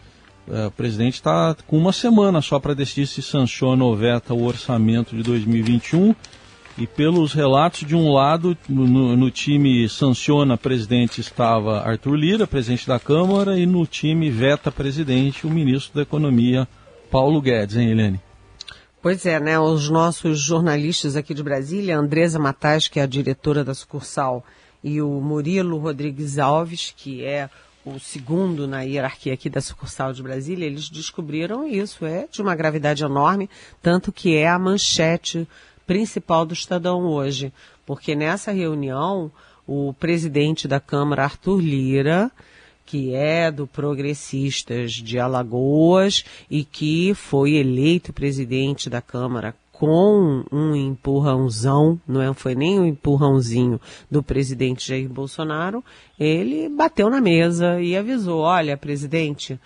É, 0.47 0.67
o 0.67 0.71
presidente 0.71 1.15
está 1.15 1.57
com 1.67 1.79
uma 1.79 1.95
semana 1.95 2.43
só 2.43 2.61
para 2.61 2.75
decidir 2.75 3.07
se 3.07 3.23
sanciona 3.23 3.83
ou 3.85 3.97
veta 3.97 4.35
o 4.35 4.45
orçamento 4.45 5.17
de 5.17 5.23
2021. 5.23 6.15
E 6.77 6.87
pelos 6.87 7.33
relatos, 7.33 7.89
de 7.89 7.97
um 7.97 8.13
lado, 8.13 8.55
no, 8.69 9.17
no, 9.17 9.31
time 9.31 9.89
sanciona 9.89 10.59
presidente 10.59 11.23
estava 11.23 11.81
Arthur 11.81 12.15
Lira, 12.15 12.47
presidente 12.47 12.87
da 12.87 13.01
Câmara, 13.01 13.59
e 13.59 13.65
no 13.65 13.87
time 13.87 14.29
veta 14.29 14.71
presidente 14.71 15.47
o 15.47 15.51
ministro 15.51 15.95
da 15.95 16.03
Economia, 16.03 16.69
Paulo 17.11 17.41
Guedes, 17.41 17.77
hein, 17.77 17.93
Helene? 17.93 18.21
Pois 19.01 19.25
é, 19.25 19.41
né? 19.41 19.59
Os 19.59 19.89
nossos 19.89 20.39
jornalistas 20.39 21.17
aqui 21.17 21.33
de 21.33 21.43
Brasília, 21.43 21.99
Andresa 21.99 22.39
Matais, 22.39 22.89
que 22.89 23.01
é 23.01 23.05
a 23.05 23.07
diretora 23.07 23.65
da 23.65 23.73
sucursal 23.73 24.45
e 24.83 25.01
o 25.01 25.09
Murilo 25.21 25.79
Rodrigues 25.79 26.39
Alves, 26.39 26.93
que 26.97 27.25
é 27.25 27.51
o 27.85 27.99
segundo 27.99 28.67
na 28.67 28.83
hierarquia 28.83 29.35
aqui 29.35 29.49
da 29.49 29.61
sucursal 29.61 30.13
de 30.13 30.23
Brasília, 30.23 30.67
eles 30.67 30.89
descobriram 30.89 31.67
isso. 31.67 32.05
É 32.05 32.29
de 32.31 32.43
uma 32.43 32.55
gravidade 32.55 33.05
enorme, 33.05 33.49
tanto 33.83 34.13
que 34.13 34.37
é 34.37 34.49
a 34.49 34.59
manchete 34.59 35.49
principal 35.87 36.45
do 36.45 36.53
Estadão 36.53 37.07
hoje. 37.07 37.53
Porque 37.87 38.15
nessa 38.15 38.53
reunião, 38.53 39.31
o 39.67 39.95
presidente 39.95 40.69
da 40.69 40.79
Câmara, 40.79 41.25
Arthur 41.25 41.61
Lira, 41.61 42.31
que 42.85 43.15
é 43.15 43.51
do 43.51 43.67
Progressistas 43.67 44.93
de 44.93 45.19
Alagoas 45.19 46.25
e 46.51 46.65
que 46.65 47.15
foi 47.15 47.55
eleito 47.55 48.13
presidente 48.13 48.89
da 48.89 49.03
Câmara 49.03 49.55
com 49.79 50.45
um 50.51 50.75
empurrãozão, 50.75 52.01
não 52.07 52.21
é, 52.21 52.35
foi 52.35 52.57
nem 52.57 52.81
um 52.81 52.85
empurrãozinho 52.85 53.81
do 54.11 54.25
presidente 54.25 54.89
Jair 54.89 55.09
Bolsonaro, 55.09 55.85
ele 56.19 56.69
bateu 56.69 57.09
na 57.09 57.21
mesa 57.21 57.81
e 57.81 57.97
avisou, 57.97 58.41
olha, 58.41 58.77
presidente, 58.77 59.59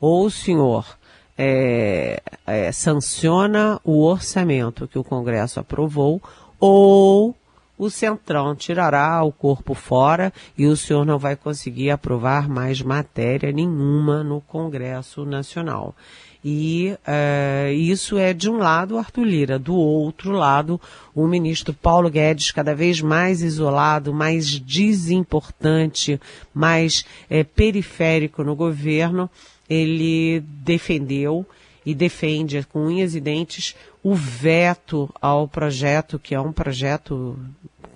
ou 0.00 0.26
o 0.26 0.30
senhor 0.30 0.98
é, 1.38 2.20
é, 2.44 2.72
sanciona 2.72 3.80
o 3.84 4.02
orçamento 4.02 4.88
que 4.88 4.98
o 4.98 5.04
Congresso 5.04 5.60
aprovou, 5.60 6.20
ou 6.58 7.36
o 7.78 7.88
Centrão 7.88 8.56
tirará 8.56 9.22
o 9.22 9.30
corpo 9.30 9.72
fora 9.72 10.32
e 10.58 10.66
o 10.66 10.76
senhor 10.76 11.06
não 11.06 11.16
vai 11.16 11.36
conseguir 11.36 11.90
aprovar 11.90 12.48
mais 12.48 12.82
matéria 12.82 13.52
nenhuma 13.52 14.24
no 14.24 14.40
Congresso 14.40 15.24
Nacional. 15.24 15.94
E 16.42 16.96
uh, 17.06 17.72
isso 17.72 18.16
é 18.16 18.32
de 18.32 18.48
um 18.48 18.56
lado 18.56 18.96
Arthur 18.96 19.24
Lira, 19.24 19.58
do 19.58 19.74
outro 19.74 20.32
lado 20.32 20.80
o 21.14 21.26
ministro 21.26 21.74
Paulo 21.74 22.08
Guedes, 22.08 22.50
cada 22.50 22.74
vez 22.74 23.02
mais 23.02 23.42
isolado, 23.42 24.14
mais 24.14 24.58
desimportante, 24.58 26.18
mais 26.54 27.04
é, 27.28 27.44
periférico 27.44 28.42
no 28.42 28.56
governo, 28.56 29.28
ele 29.68 30.40
defendeu 30.40 31.46
e 31.84 31.94
defende 31.94 32.66
com 32.70 32.86
unhas 32.86 33.14
e 33.14 33.20
dentes 33.20 33.74
o 34.02 34.14
veto 34.14 35.12
ao 35.20 35.46
projeto, 35.46 36.18
que 36.18 36.34
é 36.34 36.40
um 36.40 36.52
projeto 36.52 37.38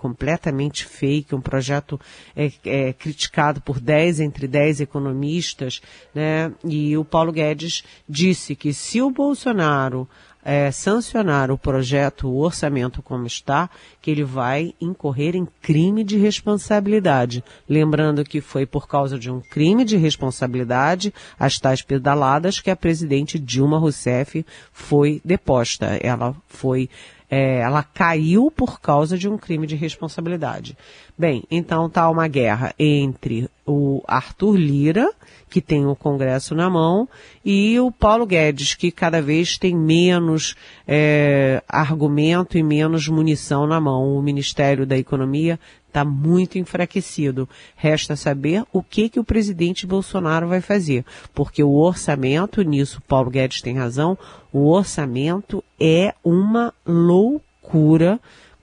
completamente 0.05 0.85
fake, 0.85 1.35
um 1.35 1.41
projeto 1.41 1.99
é, 2.37 2.53
é, 2.67 2.93
criticado 2.93 3.63
por 3.63 3.81
10 3.81 4.21
entre 4.21 4.47
10 4.47 4.83
economistas, 4.83 5.81
né? 6.15 6.53
E 6.63 6.95
o 6.95 7.07
Paulo 7.07 7.33
Guedes 7.33 7.83
disse 8.07 8.55
que 8.55 8.75
se 8.75 9.01
o 9.01 9.11
Bolsonaro 9.11 10.07
é, 10.45 10.71
sancionar 10.71 11.51
o 11.51 11.57
projeto, 11.57 12.29
o 12.29 12.41
orçamento 12.41 13.01
como 13.01 13.27
está, 13.27 13.71
que 14.03 14.11
ele 14.11 14.25
vai 14.25 14.75
incorrer 14.79 15.35
em 15.35 15.49
crime 15.63 16.05
de 16.05 16.19
responsabilidade. 16.19 17.43
Lembrando 17.67 18.23
que 18.25 18.43
foi 18.43 18.67
por 18.67 18.87
causa 18.87 19.19
de 19.19 19.31
um 19.31 19.41
crime 19.41 19.87
de 19.87 19.97
responsabilidade, 19.97 21.15
as 21.39 21.59
tais 21.59 21.81
pedaladas, 21.81 22.61
que 22.61 22.71
a 22.71 22.77
presidente 22.77 23.39
Dilma 23.39 23.79
Rousseff 23.79 24.45
foi 24.71 25.23
deposta. 25.25 25.99
Ela 26.03 26.37
foi 26.47 26.91
é, 27.31 27.61
ela 27.61 27.83
caiu 27.83 28.51
por 28.51 28.81
causa 28.81 29.17
de 29.17 29.29
um 29.29 29.37
crime 29.37 29.67
de 29.67 29.75
responsabilidade. 29.75 30.77
Bem, 31.17 31.45
então 31.51 31.89
tá 31.89 32.09
uma 32.11 32.29
guerra 32.29 32.75
entre 32.79 33.49
o 33.67 34.03
Arthur 34.07 34.57
Lira, 34.57 35.11
que 35.49 35.61
tem 35.61 35.87
o 35.87 35.95
Congresso 35.95 36.55
na 36.55 36.69
mão, 36.69 37.09
e 37.45 37.79
o 37.79 37.91
Paulo 37.91 38.27
Guedes, 38.27 38.75
que 38.75 38.91
cada 38.91 39.23
vez 39.23 39.57
tem 39.57 39.75
menos 39.77 40.57
é, 40.87 41.63
argumento 41.69 42.59
e 42.59 42.63
menos 42.63 43.09
munição 43.09 43.67
na 43.67 43.81
mão. 43.81 44.17
O 44.17 44.23
Ministério 44.23 44.85
da 44.85 44.99
Economia 44.99 45.59
está 45.95 46.05
muito 46.05 46.59
enfraquecido. 46.59 47.49
Resta 47.77 48.17
saber 48.17 48.65
o 48.73 48.83
que, 48.83 49.09
que 49.09 49.21
o 49.21 49.25
presidente 49.25 49.87
Bolsonaro 49.87 50.49
vai 50.49 50.61
fazer. 50.61 51.05
Porque 51.33 51.63
o 51.63 51.75
orçamento, 51.75 52.63
nisso 52.63 53.01
Paulo 53.07 53.31
Guedes 53.31 53.63
tem 53.63 53.77
razão, 53.77 54.19
o 54.53 54.69
orçamento 54.69 55.63
é 55.79 56.13
uma 56.25 56.75
loucura 56.85 58.19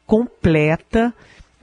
completa 0.06 1.14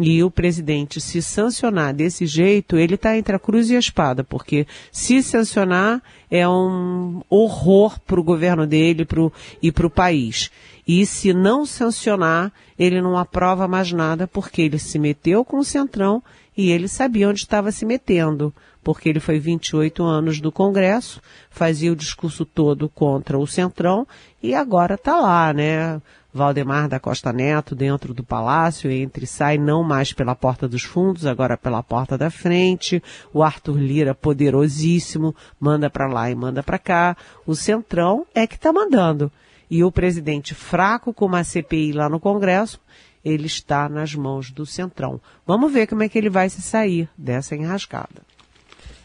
e 0.01 0.23
o 0.23 0.31
presidente 0.31 1.01
se 1.01 1.21
sancionar 1.21 1.93
desse 1.93 2.25
jeito, 2.25 2.77
ele 2.77 2.95
está 2.95 3.19
entre 3.19 3.35
a 3.35 3.39
cruz 3.39 3.69
e 3.69 3.77
a 3.77 3.81
espada, 3.81 4.23
porque 4.23 4.65
se 4.93 5.23
sancionar 5.23 6.01
é 6.31 6.49
um 6.49 7.21
horror 7.29 7.99
para 8.07 8.21
o 8.21 8.23
governo 8.23 8.65
dele 8.65 9.05
pro, 9.05 9.33
e 9.61 9.73
para 9.73 9.87
o 9.87 9.91
país. 9.91 10.51
E 10.89 11.05
se 11.05 11.35
não 11.35 11.67
sancionar, 11.67 12.51
ele 12.79 13.03
não 13.03 13.19
aprova 13.19 13.69
mais 13.69 13.93
nada 13.93 14.27
porque 14.27 14.63
ele 14.63 14.79
se 14.79 14.99
meteu 14.99 15.45
com 15.45 15.59
o 15.59 15.65
Centrão 15.65 16.23
e 16.57 16.71
ele 16.71 16.89
sabia 16.89 17.29
onde 17.29 17.41
estava 17.41 17.71
se 17.71 17.85
metendo, 17.85 18.55
porque 18.83 19.07
ele 19.07 19.21
foi 19.21 19.39
28 19.39 20.03
anos 20.03 20.41
do 20.41 20.51
Congresso, 20.51 21.21
fazia 21.51 21.93
o 21.93 21.97
discurso 21.97 22.47
todo 22.47 22.89
contra 22.89 23.39
o 23.39 23.47
Centrão 23.47 24.09
e 24.43 24.55
agora 24.55 24.95
está 24.95 25.21
lá, 25.21 25.53
né? 25.53 26.01
Valdemar 26.33 26.89
da 26.89 26.99
Costa 26.99 27.35
Neto 27.35 27.75
dentro 27.75 28.15
do 28.15 28.25
palácio, 28.25 28.91
entra 28.91 29.25
e 29.25 29.27
sai 29.27 29.59
não 29.59 29.83
mais 29.83 30.15
pela 30.15 30.35
porta 30.35 30.67
dos 30.67 30.85
fundos, 30.85 31.27
agora 31.27 31.59
pela 31.59 31.83
porta 31.83 32.17
da 32.17 32.31
frente. 32.31 33.03
O 33.33 33.43
Arthur 33.43 33.79
Lira, 33.79 34.15
poderosíssimo, 34.15 35.35
manda 35.61 35.91
para 35.91 36.07
lá 36.07 36.31
e 36.31 36.35
manda 36.35 36.63
para 36.63 36.79
cá. 36.79 37.17
O 37.47 37.55
Centrão 37.55 38.27
é 38.35 38.47
que 38.47 38.55
está 38.55 38.73
mandando 38.73 39.31
e 39.71 39.85
o 39.85 39.93
presidente 39.93 40.55
fraco 40.55 41.13
com 41.13 41.27
uma 41.27 41.45
CPI 41.45 41.93
lá 41.93 42.09
no 42.09 42.21
Congresso, 42.21 42.81
ele 43.25 43.47
está 43.47 43.89
nas 43.89 44.15
mãos 44.15 44.51
do 44.51 44.65
Centrão. 44.65 45.21
Vamos 45.47 45.73
ver 45.73 45.87
como 45.87 46.03
é 46.03 46.09
que 46.09 46.17
ele 46.17 46.31
vai 46.31 46.49
se 46.49 46.63
sair 46.63 47.09
dessa 47.17 47.55
enrascada. 47.55 48.23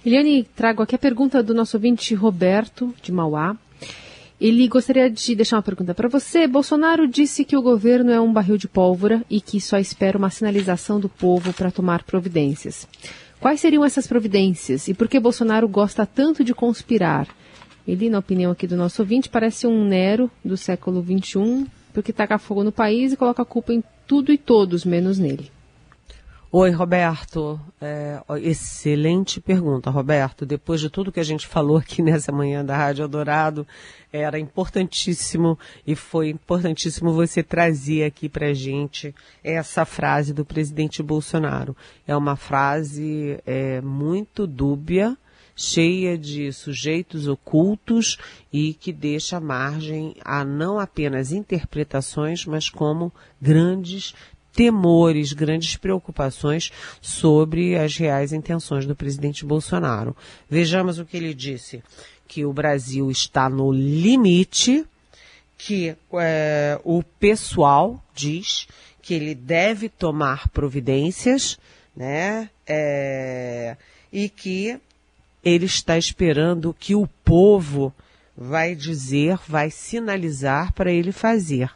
Eliane, 0.06 0.44
trago 0.56 0.84
aqui 0.84 0.96
a 0.96 1.00
pergunta 1.00 1.42
do 1.42 1.54
nosso 1.54 1.78
ouvinte 1.78 2.14
Roberto, 2.14 2.94
de 3.02 3.12
Mauá. 3.12 3.56
Ele 4.40 4.68
gostaria 4.68 5.10
de 5.10 5.36
deixar 5.36 5.56
uma 5.56 5.64
pergunta 5.64 5.94
para 5.94 6.10
você. 6.10 6.46
Bolsonaro 6.48 7.08
disse 7.08 7.46
que 7.46 7.56
o 7.56 7.62
governo 7.62 8.12
é 8.12 8.20
um 8.20 8.34
barril 8.34 8.58
de 8.58 8.68
pólvora 8.68 9.24
e 9.30 9.40
que 9.40 9.62
só 9.62 9.78
espera 9.78 10.18
uma 10.18 10.30
sinalização 10.30 11.00
do 11.00 11.08
povo 11.08 11.54
para 11.54 11.72
tomar 11.72 12.04
providências. 12.04 12.86
Quais 13.40 13.62
seriam 13.62 13.86
essas 13.86 14.08
providências 14.08 14.88
e 14.88 14.94
por 14.94 15.08
que 15.08 15.20
Bolsonaro 15.20 15.68
gosta 15.68 16.06
tanto 16.06 16.44
de 16.44 16.54
conspirar? 16.54 17.28
Ele, 17.88 18.10
na 18.10 18.20
opinião 18.20 18.52
aqui 18.52 18.66
do 18.66 18.78
nosso 18.78 19.02
ouvinte, 19.02 19.30
parece 19.30 19.68
um 19.68 19.86
Nero 19.86 20.32
do 20.44 20.56
século 20.56 21.04
XXI, 21.04 21.66
porque 21.94 22.14
taca 22.14 22.38
fogo 22.38 22.64
no 22.64 22.72
país 22.72 23.12
e 23.12 23.18
coloca 23.18 23.42
a 23.42 23.46
culpa 23.46 23.74
em 23.74 23.84
tudo 24.08 24.32
e 24.32 24.38
todos, 24.38 24.86
menos 24.86 25.20
nele. 25.20 25.52
Oi, 26.56 26.70
Roberto. 26.70 27.60
É, 27.82 28.22
excelente 28.44 29.42
pergunta, 29.42 29.90
Roberto. 29.90 30.46
Depois 30.46 30.80
de 30.80 30.88
tudo 30.88 31.12
que 31.12 31.20
a 31.20 31.24
gente 31.24 31.48
falou 31.48 31.78
aqui 31.78 32.00
nessa 32.04 32.32
manhã 32.32 32.64
da 32.64 32.78
Rádio 32.78 33.02
Eldorado, 33.02 33.66
era 34.12 34.38
importantíssimo 34.38 35.58
e 35.86 35.96
foi 35.96 36.30
importantíssimo 36.30 37.12
você 37.12 37.42
trazer 37.42 38.04
aqui 38.04 38.30
para 38.30 38.54
gente 38.54 39.16
essa 39.44 39.84
frase 39.84 40.32
do 40.32 40.46
presidente 40.46 41.02
Bolsonaro. 41.02 41.76
É 42.06 42.16
uma 42.16 42.36
frase 42.36 43.40
é, 43.48 43.82
muito 43.82 44.46
dúbia, 44.46 45.18
cheia 45.56 46.18
de 46.18 46.52
sujeitos 46.52 47.28
ocultos 47.28 48.18
e 48.52 48.74
que 48.74 48.92
deixa 48.92 49.40
margem 49.40 50.16
a 50.24 50.44
não 50.44 50.80
apenas 50.80 51.32
interpretações, 51.32 52.46
mas 52.46 52.70
como 52.70 53.12
grandes 53.42 54.14
temores, 54.54 55.34
grandes 55.34 55.76
preocupações 55.76 56.72
sobre 57.02 57.76
as 57.76 57.98
reais 57.98 58.32
intenções 58.32 58.86
do 58.86 58.96
presidente 58.96 59.46
Bolsonaro. 59.46 60.16
Vejamos 60.50 61.00
o 61.00 61.06
que 61.06 61.18
ele 61.18 61.34
disse: 61.34 61.84
que 62.28 62.46
o 62.46 62.54
Brasil 62.54 63.12
está 63.12 63.50
no 63.50 63.72
limite, 63.72 64.86
que 65.58 65.96
é, 66.14 66.80
o 66.84 67.04
pessoal 67.04 68.04
diz 68.14 68.68
que 69.02 69.14
ele 69.14 69.36
deve 69.36 69.90
tomar 69.90 70.50
providências, 70.50 71.60
né? 71.96 72.50
É, 72.66 73.76
e 74.12 74.30
que 74.30 74.80
ele 75.44 75.66
está 75.66 75.98
esperando 75.98 76.74
que 76.74 76.96
o 76.96 77.08
povo 77.24 77.94
vai 78.36 78.76
dizer, 78.76 79.38
vai 79.48 79.70
sinalizar 79.70 80.74
para 80.74 80.92
ele 80.92 81.12
fazer. 81.12 81.70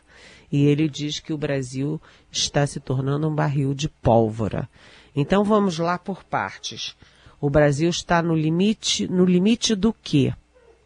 E 0.51 0.65
ele 0.65 0.87
diz 0.87 1.19
que 1.19 1.33
o 1.33 1.37
Brasil 1.37 2.01
está 2.31 2.65
se 2.65 2.79
tornando 2.79 3.27
um 3.27 3.35
barril 3.35 3.73
de 3.73 3.89
pólvora. 3.89 4.69
Então 5.15 5.43
vamos 5.43 5.77
lá 5.77 5.97
por 5.97 6.23
partes. 6.23 6.95
O 7.41 7.49
Brasil 7.49 7.89
está 7.89 8.21
no 8.21 8.35
limite, 8.35 9.07
no 9.07 9.25
limite 9.25 9.75
do 9.75 9.93
quê? 9.93 10.33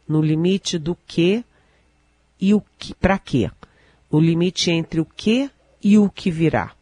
No 0.07 0.21
limite 0.21 0.77
do 0.77 0.97
quê 1.07 1.43
e 2.39 2.53
o 2.53 2.61
que, 2.77 2.93
para 2.95 3.19
quê? 3.19 3.51
O 4.09 4.19
limite 4.19 4.71
entre 4.71 4.99
o 4.99 5.05
que 5.05 5.49
e 5.81 5.97
o 5.97 6.09
que 6.09 6.31
virá. 6.31 6.73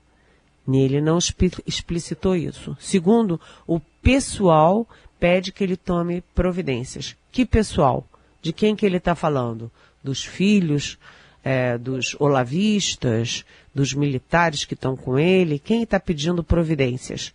Nele 0.65 1.01
não 1.01 1.17
explicitou 1.65 2.35
isso. 2.35 2.77
Segundo, 2.79 3.39
o 3.67 3.79
pessoal 4.01 4.87
pede 5.19 5.51
que 5.51 5.63
ele 5.63 5.75
tome 5.75 6.23
providências. 6.33 7.15
Que 7.31 7.45
pessoal? 7.45 8.07
De 8.41 8.53
quem 8.53 8.75
que 8.75 8.85
ele 8.85 8.97
está 8.97 9.15
falando? 9.15 9.71
Dos 10.03 10.23
filhos, 10.23 10.97
é, 11.43 11.77
dos 11.77 12.15
olavistas, 12.19 13.43
dos 13.73 13.93
militares 13.93 14.65
que 14.65 14.73
estão 14.73 14.95
com 14.95 15.19
ele? 15.19 15.59
Quem 15.59 15.83
está 15.83 15.99
pedindo 15.99 16.43
providências? 16.43 17.33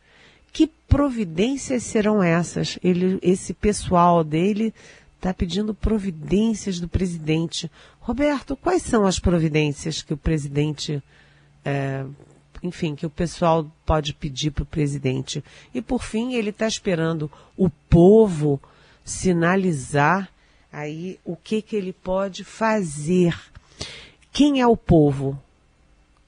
Que 0.52 0.66
providências 0.88 1.82
serão 1.82 2.22
essas? 2.22 2.78
Ele, 2.82 3.18
esse 3.22 3.52
pessoal 3.52 4.22
dele 4.22 4.72
está 5.16 5.32
pedindo 5.32 5.74
providências 5.74 6.78
do 6.78 6.88
presidente. 6.88 7.70
Roberto, 8.00 8.56
quais 8.56 8.82
são 8.82 9.06
as 9.06 9.18
providências 9.18 10.02
que 10.02 10.12
o 10.12 10.18
presidente, 10.18 11.02
é, 11.64 12.04
enfim, 12.64 12.94
que 12.94 13.04
o 13.04 13.10
pessoal 13.10 13.70
pode 13.84 14.14
pedir 14.14 14.50
para 14.50 14.62
o 14.62 14.66
presidente? 14.66 15.44
E 15.74 15.82
por 15.82 16.02
fim, 16.02 16.32
ele 16.32 16.48
está 16.48 16.66
esperando 16.66 17.30
o 17.56 17.68
povo 17.68 18.58
sinalizar 19.04 20.30
aí 20.72 21.20
o 21.24 21.36
que, 21.36 21.60
que 21.60 21.76
ele 21.76 21.92
pode 21.92 22.42
fazer. 22.42 23.38
Quem 24.32 24.62
é 24.62 24.66
o 24.66 24.76
povo? 24.76 25.38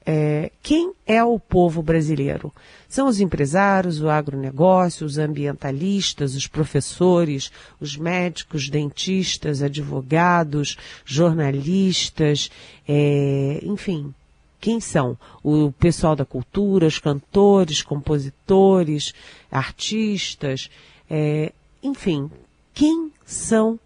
É, 0.05 0.51
quem 0.61 0.93
é 1.05 1.21
o 1.21 1.39
povo 1.39 1.81
brasileiro? 1.81 2.53
São 2.87 3.07
os 3.07 3.19
empresários, 3.19 3.99
o 3.99 4.07
agronegócio, 4.07 5.05
os 5.05 5.17
ambientalistas, 5.17 6.35
os 6.35 6.47
professores, 6.47 7.51
os 7.81 7.97
médicos, 7.97 8.69
dentistas, 8.69 9.61
advogados, 9.61 10.77
jornalistas, 11.03 12.49
é, 12.87 13.59
enfim, 13.63 14.13
quem 14.59 14.79
são? 14.79 15.17
O 15.43 15.71
pessoal 15.71 16.15
da 16.15 16.25
cultura, 16.25 16.87
os 16.87 16.99
cantores, 16.99 17.81
compositores, 17.81 19.13
artistas, 19.51 20.69
é, 21.09 21.51
enfim, 21.81 22.29
quem 22.73 23.11
são 23.25 23.79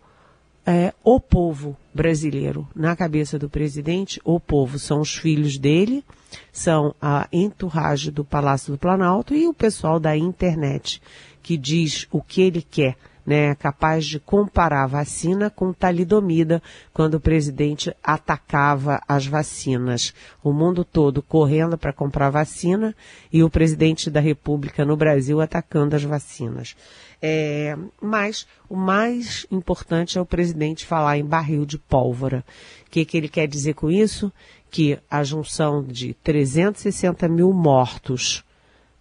é, 0.66 0.94
o 1.04 1.20
povo 1.20 1.76
brasileiro. 1.94 2.68
Na 2.76 2.96
cabeça 2.96 3.38
do 3.38 3.50
presidente, 3.50 4.22
o 4.24 4.40
povo 4.40 4.80
são 4.80 5.02
os 5.02 5.16
filhos 5.16 5.58
dele, 5.58 6.04
são 6.52 6.96
a 7.02 7.28
entourage 7.32 8.12
do 8.12 8.24
Palácio 8.24 8.72
do 8.74 8.78
Planalto 8.78 9.34
e 9.34 9.48
o 9.48 9.54
pessoal 9.54 10.00
da 10.00 10.16
internet, 10.16 11.02
que 11.44 11.58
diz 11.58 12.08
o 12.12 12.22
que 12.22 12.42
ele 12.42 12.62
quer, 12.62 12.96
né, 13.26 13.56
capaz 13.56 14.06
de 14.06 14.20
comparar 14.20 14.84
a 14.84 14.88
vacina 14.88 15.50
com 15.50 15.74
talidomida 15.74 16.62
quando 16.94 17.16
o 17.16 17.20
presidente 17.20 17.96
atacava 18.04 19.02
as 19.08 19.26
vacinas. 19.26 20.14
O 20.44 20.52
mundo 20.52 20.84
todo 20.84 21.22
correndo 21.22 21.78
para 21.78 21.94
comprar 21.94 22.30
vacina 22.30 22.96
e 23.32 23.44
o 23.44 23.50
presidente 23.50 24.10
da 24.10 24.20
República 24.20 24.84
no 24.84 24.98
Brasil 24.98 25.40
atacando 25.42 25.96
as 25.96 26.04
vacinas. 26.04 26.76
É, 27.22 27.78
mas 28.02 28.48
o 28.68 28.76
mais 28.76 29.46
importante 29.52 30.18
é 30.18 30.22
o 30.22 30.26
presidente 30.26 30.86
falar 30.86 31.18
em 31.18 31.26
barril 31.26 31.66
de 31.66 31.78
pólvora. 31.78 32.44
O 32.88 32.90
que, 32.90 33.06
que 33.06 33.16
ele 33.16 33.30
quer 33.30 33.48
dizer 33.48 33.76
com 33.76 33.92
isso? 33.92 34.32
Que 34.72 34.98
a 35.10 35.24
junção 35.24 35.84
de 35.84 36.16
360 36.16 37.28
mil 37.28 37.54
mortos, 37.54 38.44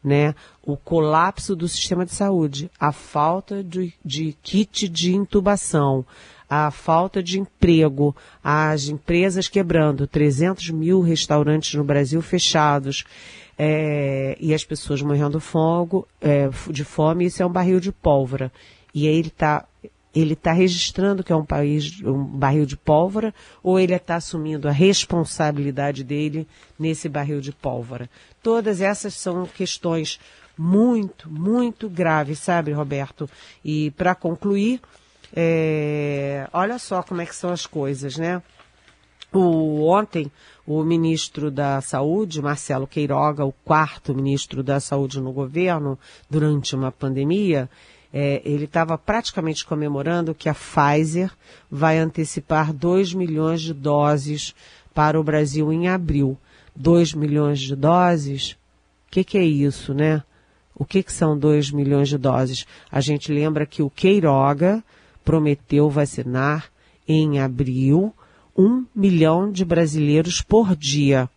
né, 0.02 0.34
o 0.62 0.76
colapso 0.76 1.54
do 1.54 1.68
sistema 1.68 2.04
de 2.04 2.12
saúde, 2.12 2.70
a 2.78 2.92
falta 2.92 3.62
de, 3.62 3.92
de 4.04 4.36
kit 4.42 4.88
de 4.88 5.14
intubação, 5.14 6.04
a 6.48 6.70
falta 6.70 7.22
de 7.22 7.38
emprego, 7.38 8.14
as 8.42 8.88
empresas 8.88 9.48
quebrando, 9.48 10.06
300 10.06 10.70
mil 10.70 11.00
restaurantes 11.00 11.74
no 11.74 11.84
Brasil 11.84 12.20
fechados, 12.20 13.04
é, 13.56 14.36
e 14.40 14.54
as 14.54 14.64
pessoas 14.64 15.02
morrendo 15.02 15.38
fogo, 15.38 16.08
é, 16.20 16.48
de 16.70 16.82
fome, 16.82 17.26
isso 17.26 17.42
é 17.42 17.46
um 17.46 17.52
barril 17.52 17.78
de 17.78 17.92
pólvora. 17.92 18.50
E 18.94 19.06
aí 19.06 19.14
ele 19.14 19.28
está 19.28 19.66
ele 20.14 20.32
está 20.32 20.52
registrando 20.52 21.22
que 21.22 21.32
é 21.32 21.36
um, 21.36 21.44
país, 21.44 22.00
um 22.02 22.24
barril 22.24 22.66
de 22.66 22.76
pólvora 22.76 23.32
ou 23.62 23.78
ele 23.78 23.94
está 23.94 24.16
assumindo 24.16 24.68
a 24.68 24.72
responsabilidade 24.72 26.02
dele 26.02 26.46
nesse 26.78 27.08
barril 27.08 27.40
de 27.40 27.52
pólvora? 27.52 28.10
Todas 28.42 28.80
essas 28.80 29.14
são 29.14 29.46
questões 29.46 30.18
muito, 30.58 31.30
muito 31.30 31.88
graves, 31.88 32.38
sabe, 32.38 32.72
Roberto? 32.72 33.30
E 33.64 33.90
para 33.92 34.14
concluir, 34.14 34.80
é, 35.34 36.48
olha 36.52 36.78
só 36.78 37.02
como 37.02 37.22
é 37.22 37.26
que 37.26 37.34
são 37.34 37.50
as 37.50 37.64
coisas, 37.66 38.16
né? 38.16 38.42
O, 39.32 39.86
ontem, 39.88 40.30
o 40.66 40.82
ministro 40.82 41.50
da 41.50 41.80
Saúde, 41.80 42.42
Marcelo 42.42 42.86
Queiroga, 42.86 43.44
o 43.44 43.52
quarto 43.52 44.14
ministro 44.14 44.62
da 44.62 44.80
Saúde 44.80 45.20
no 45.20 45.32
governo, 45.32 45.98
durante 46.28 46.74
uma 46.74 46.90
pandemia, 46.90 47.70
é, 48.12 48.42
ele 48.44 48.64
estava 48.64 48.98
praticamente 48.98 49.64
comemorando 49.64 50.34
que 50.34 50.48
a 50.48 50.54
Pfizer 50.54 51.30
vai 51.70 51.98
antecipar 51.98 52.72
2 52.72 53.14
milhões 53.14 53.60
de 53.60 53.72
doses 53.72 54.54
para 54.92 55.18
o 55.18 55.24
Brasil 55.24 55.72
em 55.72 55.88
abril. 55.88 56.36
2 56.74 57.14
milhões 57.14 57.60
de 57.60 57.76
doses? 57.76 58.52
O 59.06 59.10
que, 59.10 59.24
que, 59.24 59.38
é 59.38 59.44
isso, 59.44 59.94
né? 59.94 60.22
O 60.74 60.84
que, 60.84 61.02
que 61.02 61.12
são 61.12 61.38
2 61.38 61.70
milhões 61.70 62.08
de 62.08 62.18
doses? 62.18 62.66
A 62.90 63.00
gente 63.00 63.32
lembra 63.32 63.66
que 63.66 63.82
o 63.82 63.90
Queiroga 63.90 64.82
prometeu 65.24 65.88
vacinar 65.88 66.70
em 67.06 67.38
abril 67.40 68.14
um 68.56 68.84
milhão 68.94 69.50
de 69.50 69.64
brasileiros 69.64 70.42
por 70.42 70.74
dia. 70.74 71.28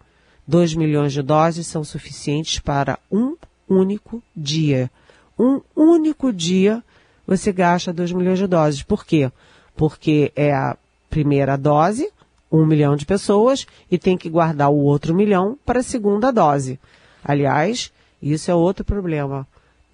Dois 0.47 0.73
milhões 0.73 1.13
de 1.13 1.21
doses 1.21 1.67
são 1.67 1.83
suficientes 1.83 2.59
para 2.59 2.99
um 3.11 3.35
único 3.67 4.21
dia. 4.35 4.89
Um 5.37 5.61
único 5.75 6.31
dia 6.31 6.83
você 7.25 7.51
gasta 7.51 7.93
dois 7.93 8.11
milhões 8.11 8.39
de 8.39 8.47
doses. 8.47 8.83
Por 8.83 9.05
quê? 9.05 9.31
Porque 9.75 10.31
é 10.35 10.53
a 10.53 10.77
primeira 11.09 11.57
dose, 11.57 12.11
um 12.51 12.65
milhão 12.65 12.95
de 12.95 13.05
pessoas, 13.05 13.65
e 13.89 13.97
tem 13.97 14.17
que 14.17 14.29
guardar 14.29 14.69
o 14.69 14.77
outro 14.77 15.13
milhão 15.13 15.57
para 15.65 15.79
a 15.79 15.83
segunda 15.83 16.31
dose. 16.31 16.79
Aliás, 17.23 17.91
isso 18.21 18.51
é 18.51 18.55
outro 18.55 18.83
problema. 18.83 19.47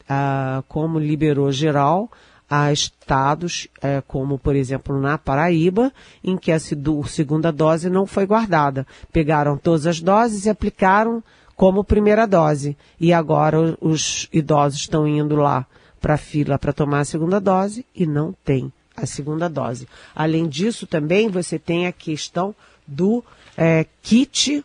Ah, 0.08 0.64
como 0.68 0.98
liberou 0.98 1.52
geral, 1.52 2.10
a 2.50 2.74
estados, 2.74 3.68
é, 3.82 4.02
como 4.02 4.40
por 4.40 4.56
exemplo 4.56 5.00
na 5.00 5.18
Paraíba, 5.18 5.94
em 6.24 6.36
que 6.36 6.52
a 6.52 6.60
segunda 6.60 7.52
dose 7.52 7.90
não 7.90 8.08
foi 8.08 8.26
guardada. 8.26 8.88
Pegaram 9.14 9.56
todas 9.56 9.86
as 9.86 10.02
doses 10.02 10.46
e 10.46 10.50
aplicaram 10.50 11.24
como 11.60 11.84
primeira 11.84 12.26
dose. 12.26 12.78
E 12.98 13.12
agora 13.12 13.78
os 13.82 14.30
idosos 14.32 14.80
estão 14.80 15.06
indo 15.06 15.36
lá 15.36 15.68
para 16.00 16.14
a 16.14 16.18
fila 16.18 16.58
para 16.58 16.72
tomar 16.72 17.02
a 17.02 17.06
segunda 17.06 17.38
dose 17.38 17.86
e 17.94 18.08
não 18.08 18.34
tem 18.46 18.72
a 18.96 19.06
segunda 19.06 19.50
dose. 19.50 19.86
Além 20.16 20.48
disso, 20.48 20.88
também 20.88 21.28
você 21.28 21.60
tem 21.60 21.86
a 21.86 21.92
questão 21.92 22.56
do 22.88 23.22
é, 23.58 23.86
kit, 24.02 24.64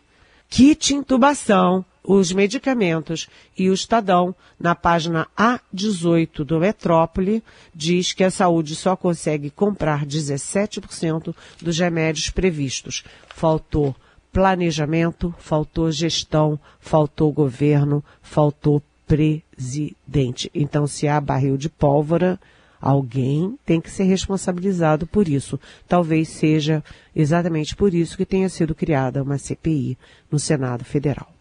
kit 0.49 0.93
intubação 0.93 1.83
os 2.01 2.31
medicamentos. 2.31 3.27
E 3.57 3.69
o 3.69 3.73
Estadão, 3.73 4.33
na 4.57 4.73
página 4.73 5.27
A18 5.37 6.45
do 6.45 6.61
Metrópole, 6.61 7.43
diz 7.73 8.13
que 8.13 8.23
a 8.23 8.31
saúde 8.31 8.73
só 8.73 8.95
consegue 8.95 9.49
comprar 9.49 10.05
17% 10.05 11.35
dos 11.61 11.77
remédios 11.77 12.29
previstos. 12.29 13.03
Faltou 13.35 13.93
planejamento, 14.35 15.33
faltou 15.37 15.89
gestão, 15.89 16.59
faltou 16.77 17.31
governo, 17.31 18.03
faltou 18.21 18.83
presidente. 19.07 20.51
Então, 20.53 20.85
se 20.85 21.07
há 21.07 21.21
barril 21.21 21.55
de 21.55 21.69
pólvora, 21.69 22.37
alguém 22.81 23.57
tem 23.65 23.79
que 23.79 23.89
ser 23.89 24.03
responsabilizado 24.03 25.07
por 25.07 25.29
isso. 25.29 25.57
Talvez 25.87 26.27
seja 26.27 26.83
exatamente 27.15 27.77
por 27.77 27.93
isso 27.93 28.17
que 28.17 28.25
tenha 28.25 28.49
sido 28.49 28.75
criada 28.75 29.23
uma 29.23 29.37
CPI 29.37 29.97
no 30.29 30.37
Senado 30.37 30.83
Federal. 30.83 31.31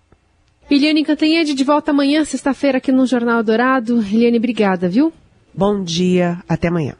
Eliane 0.70 1.04
Cantanhede 1.04 1.52
de 1.52 1.64
volta 1.64 1.90
amanhã, 1.90 2.24
sexta-feira, 2.24 2.78
aqui 2.78 2.92
no 2.92 3.06
Jornal 3.06 3.42
Dourado. 3.42 3.98
Eliane, 4.02 4.38
obrigada, 4.38 4.88
viu? 4.88 5.12
Bom 5.52 5.82
dia, 5.82 6.40
até 6.48 6.68
amanhã. 6.68 6.94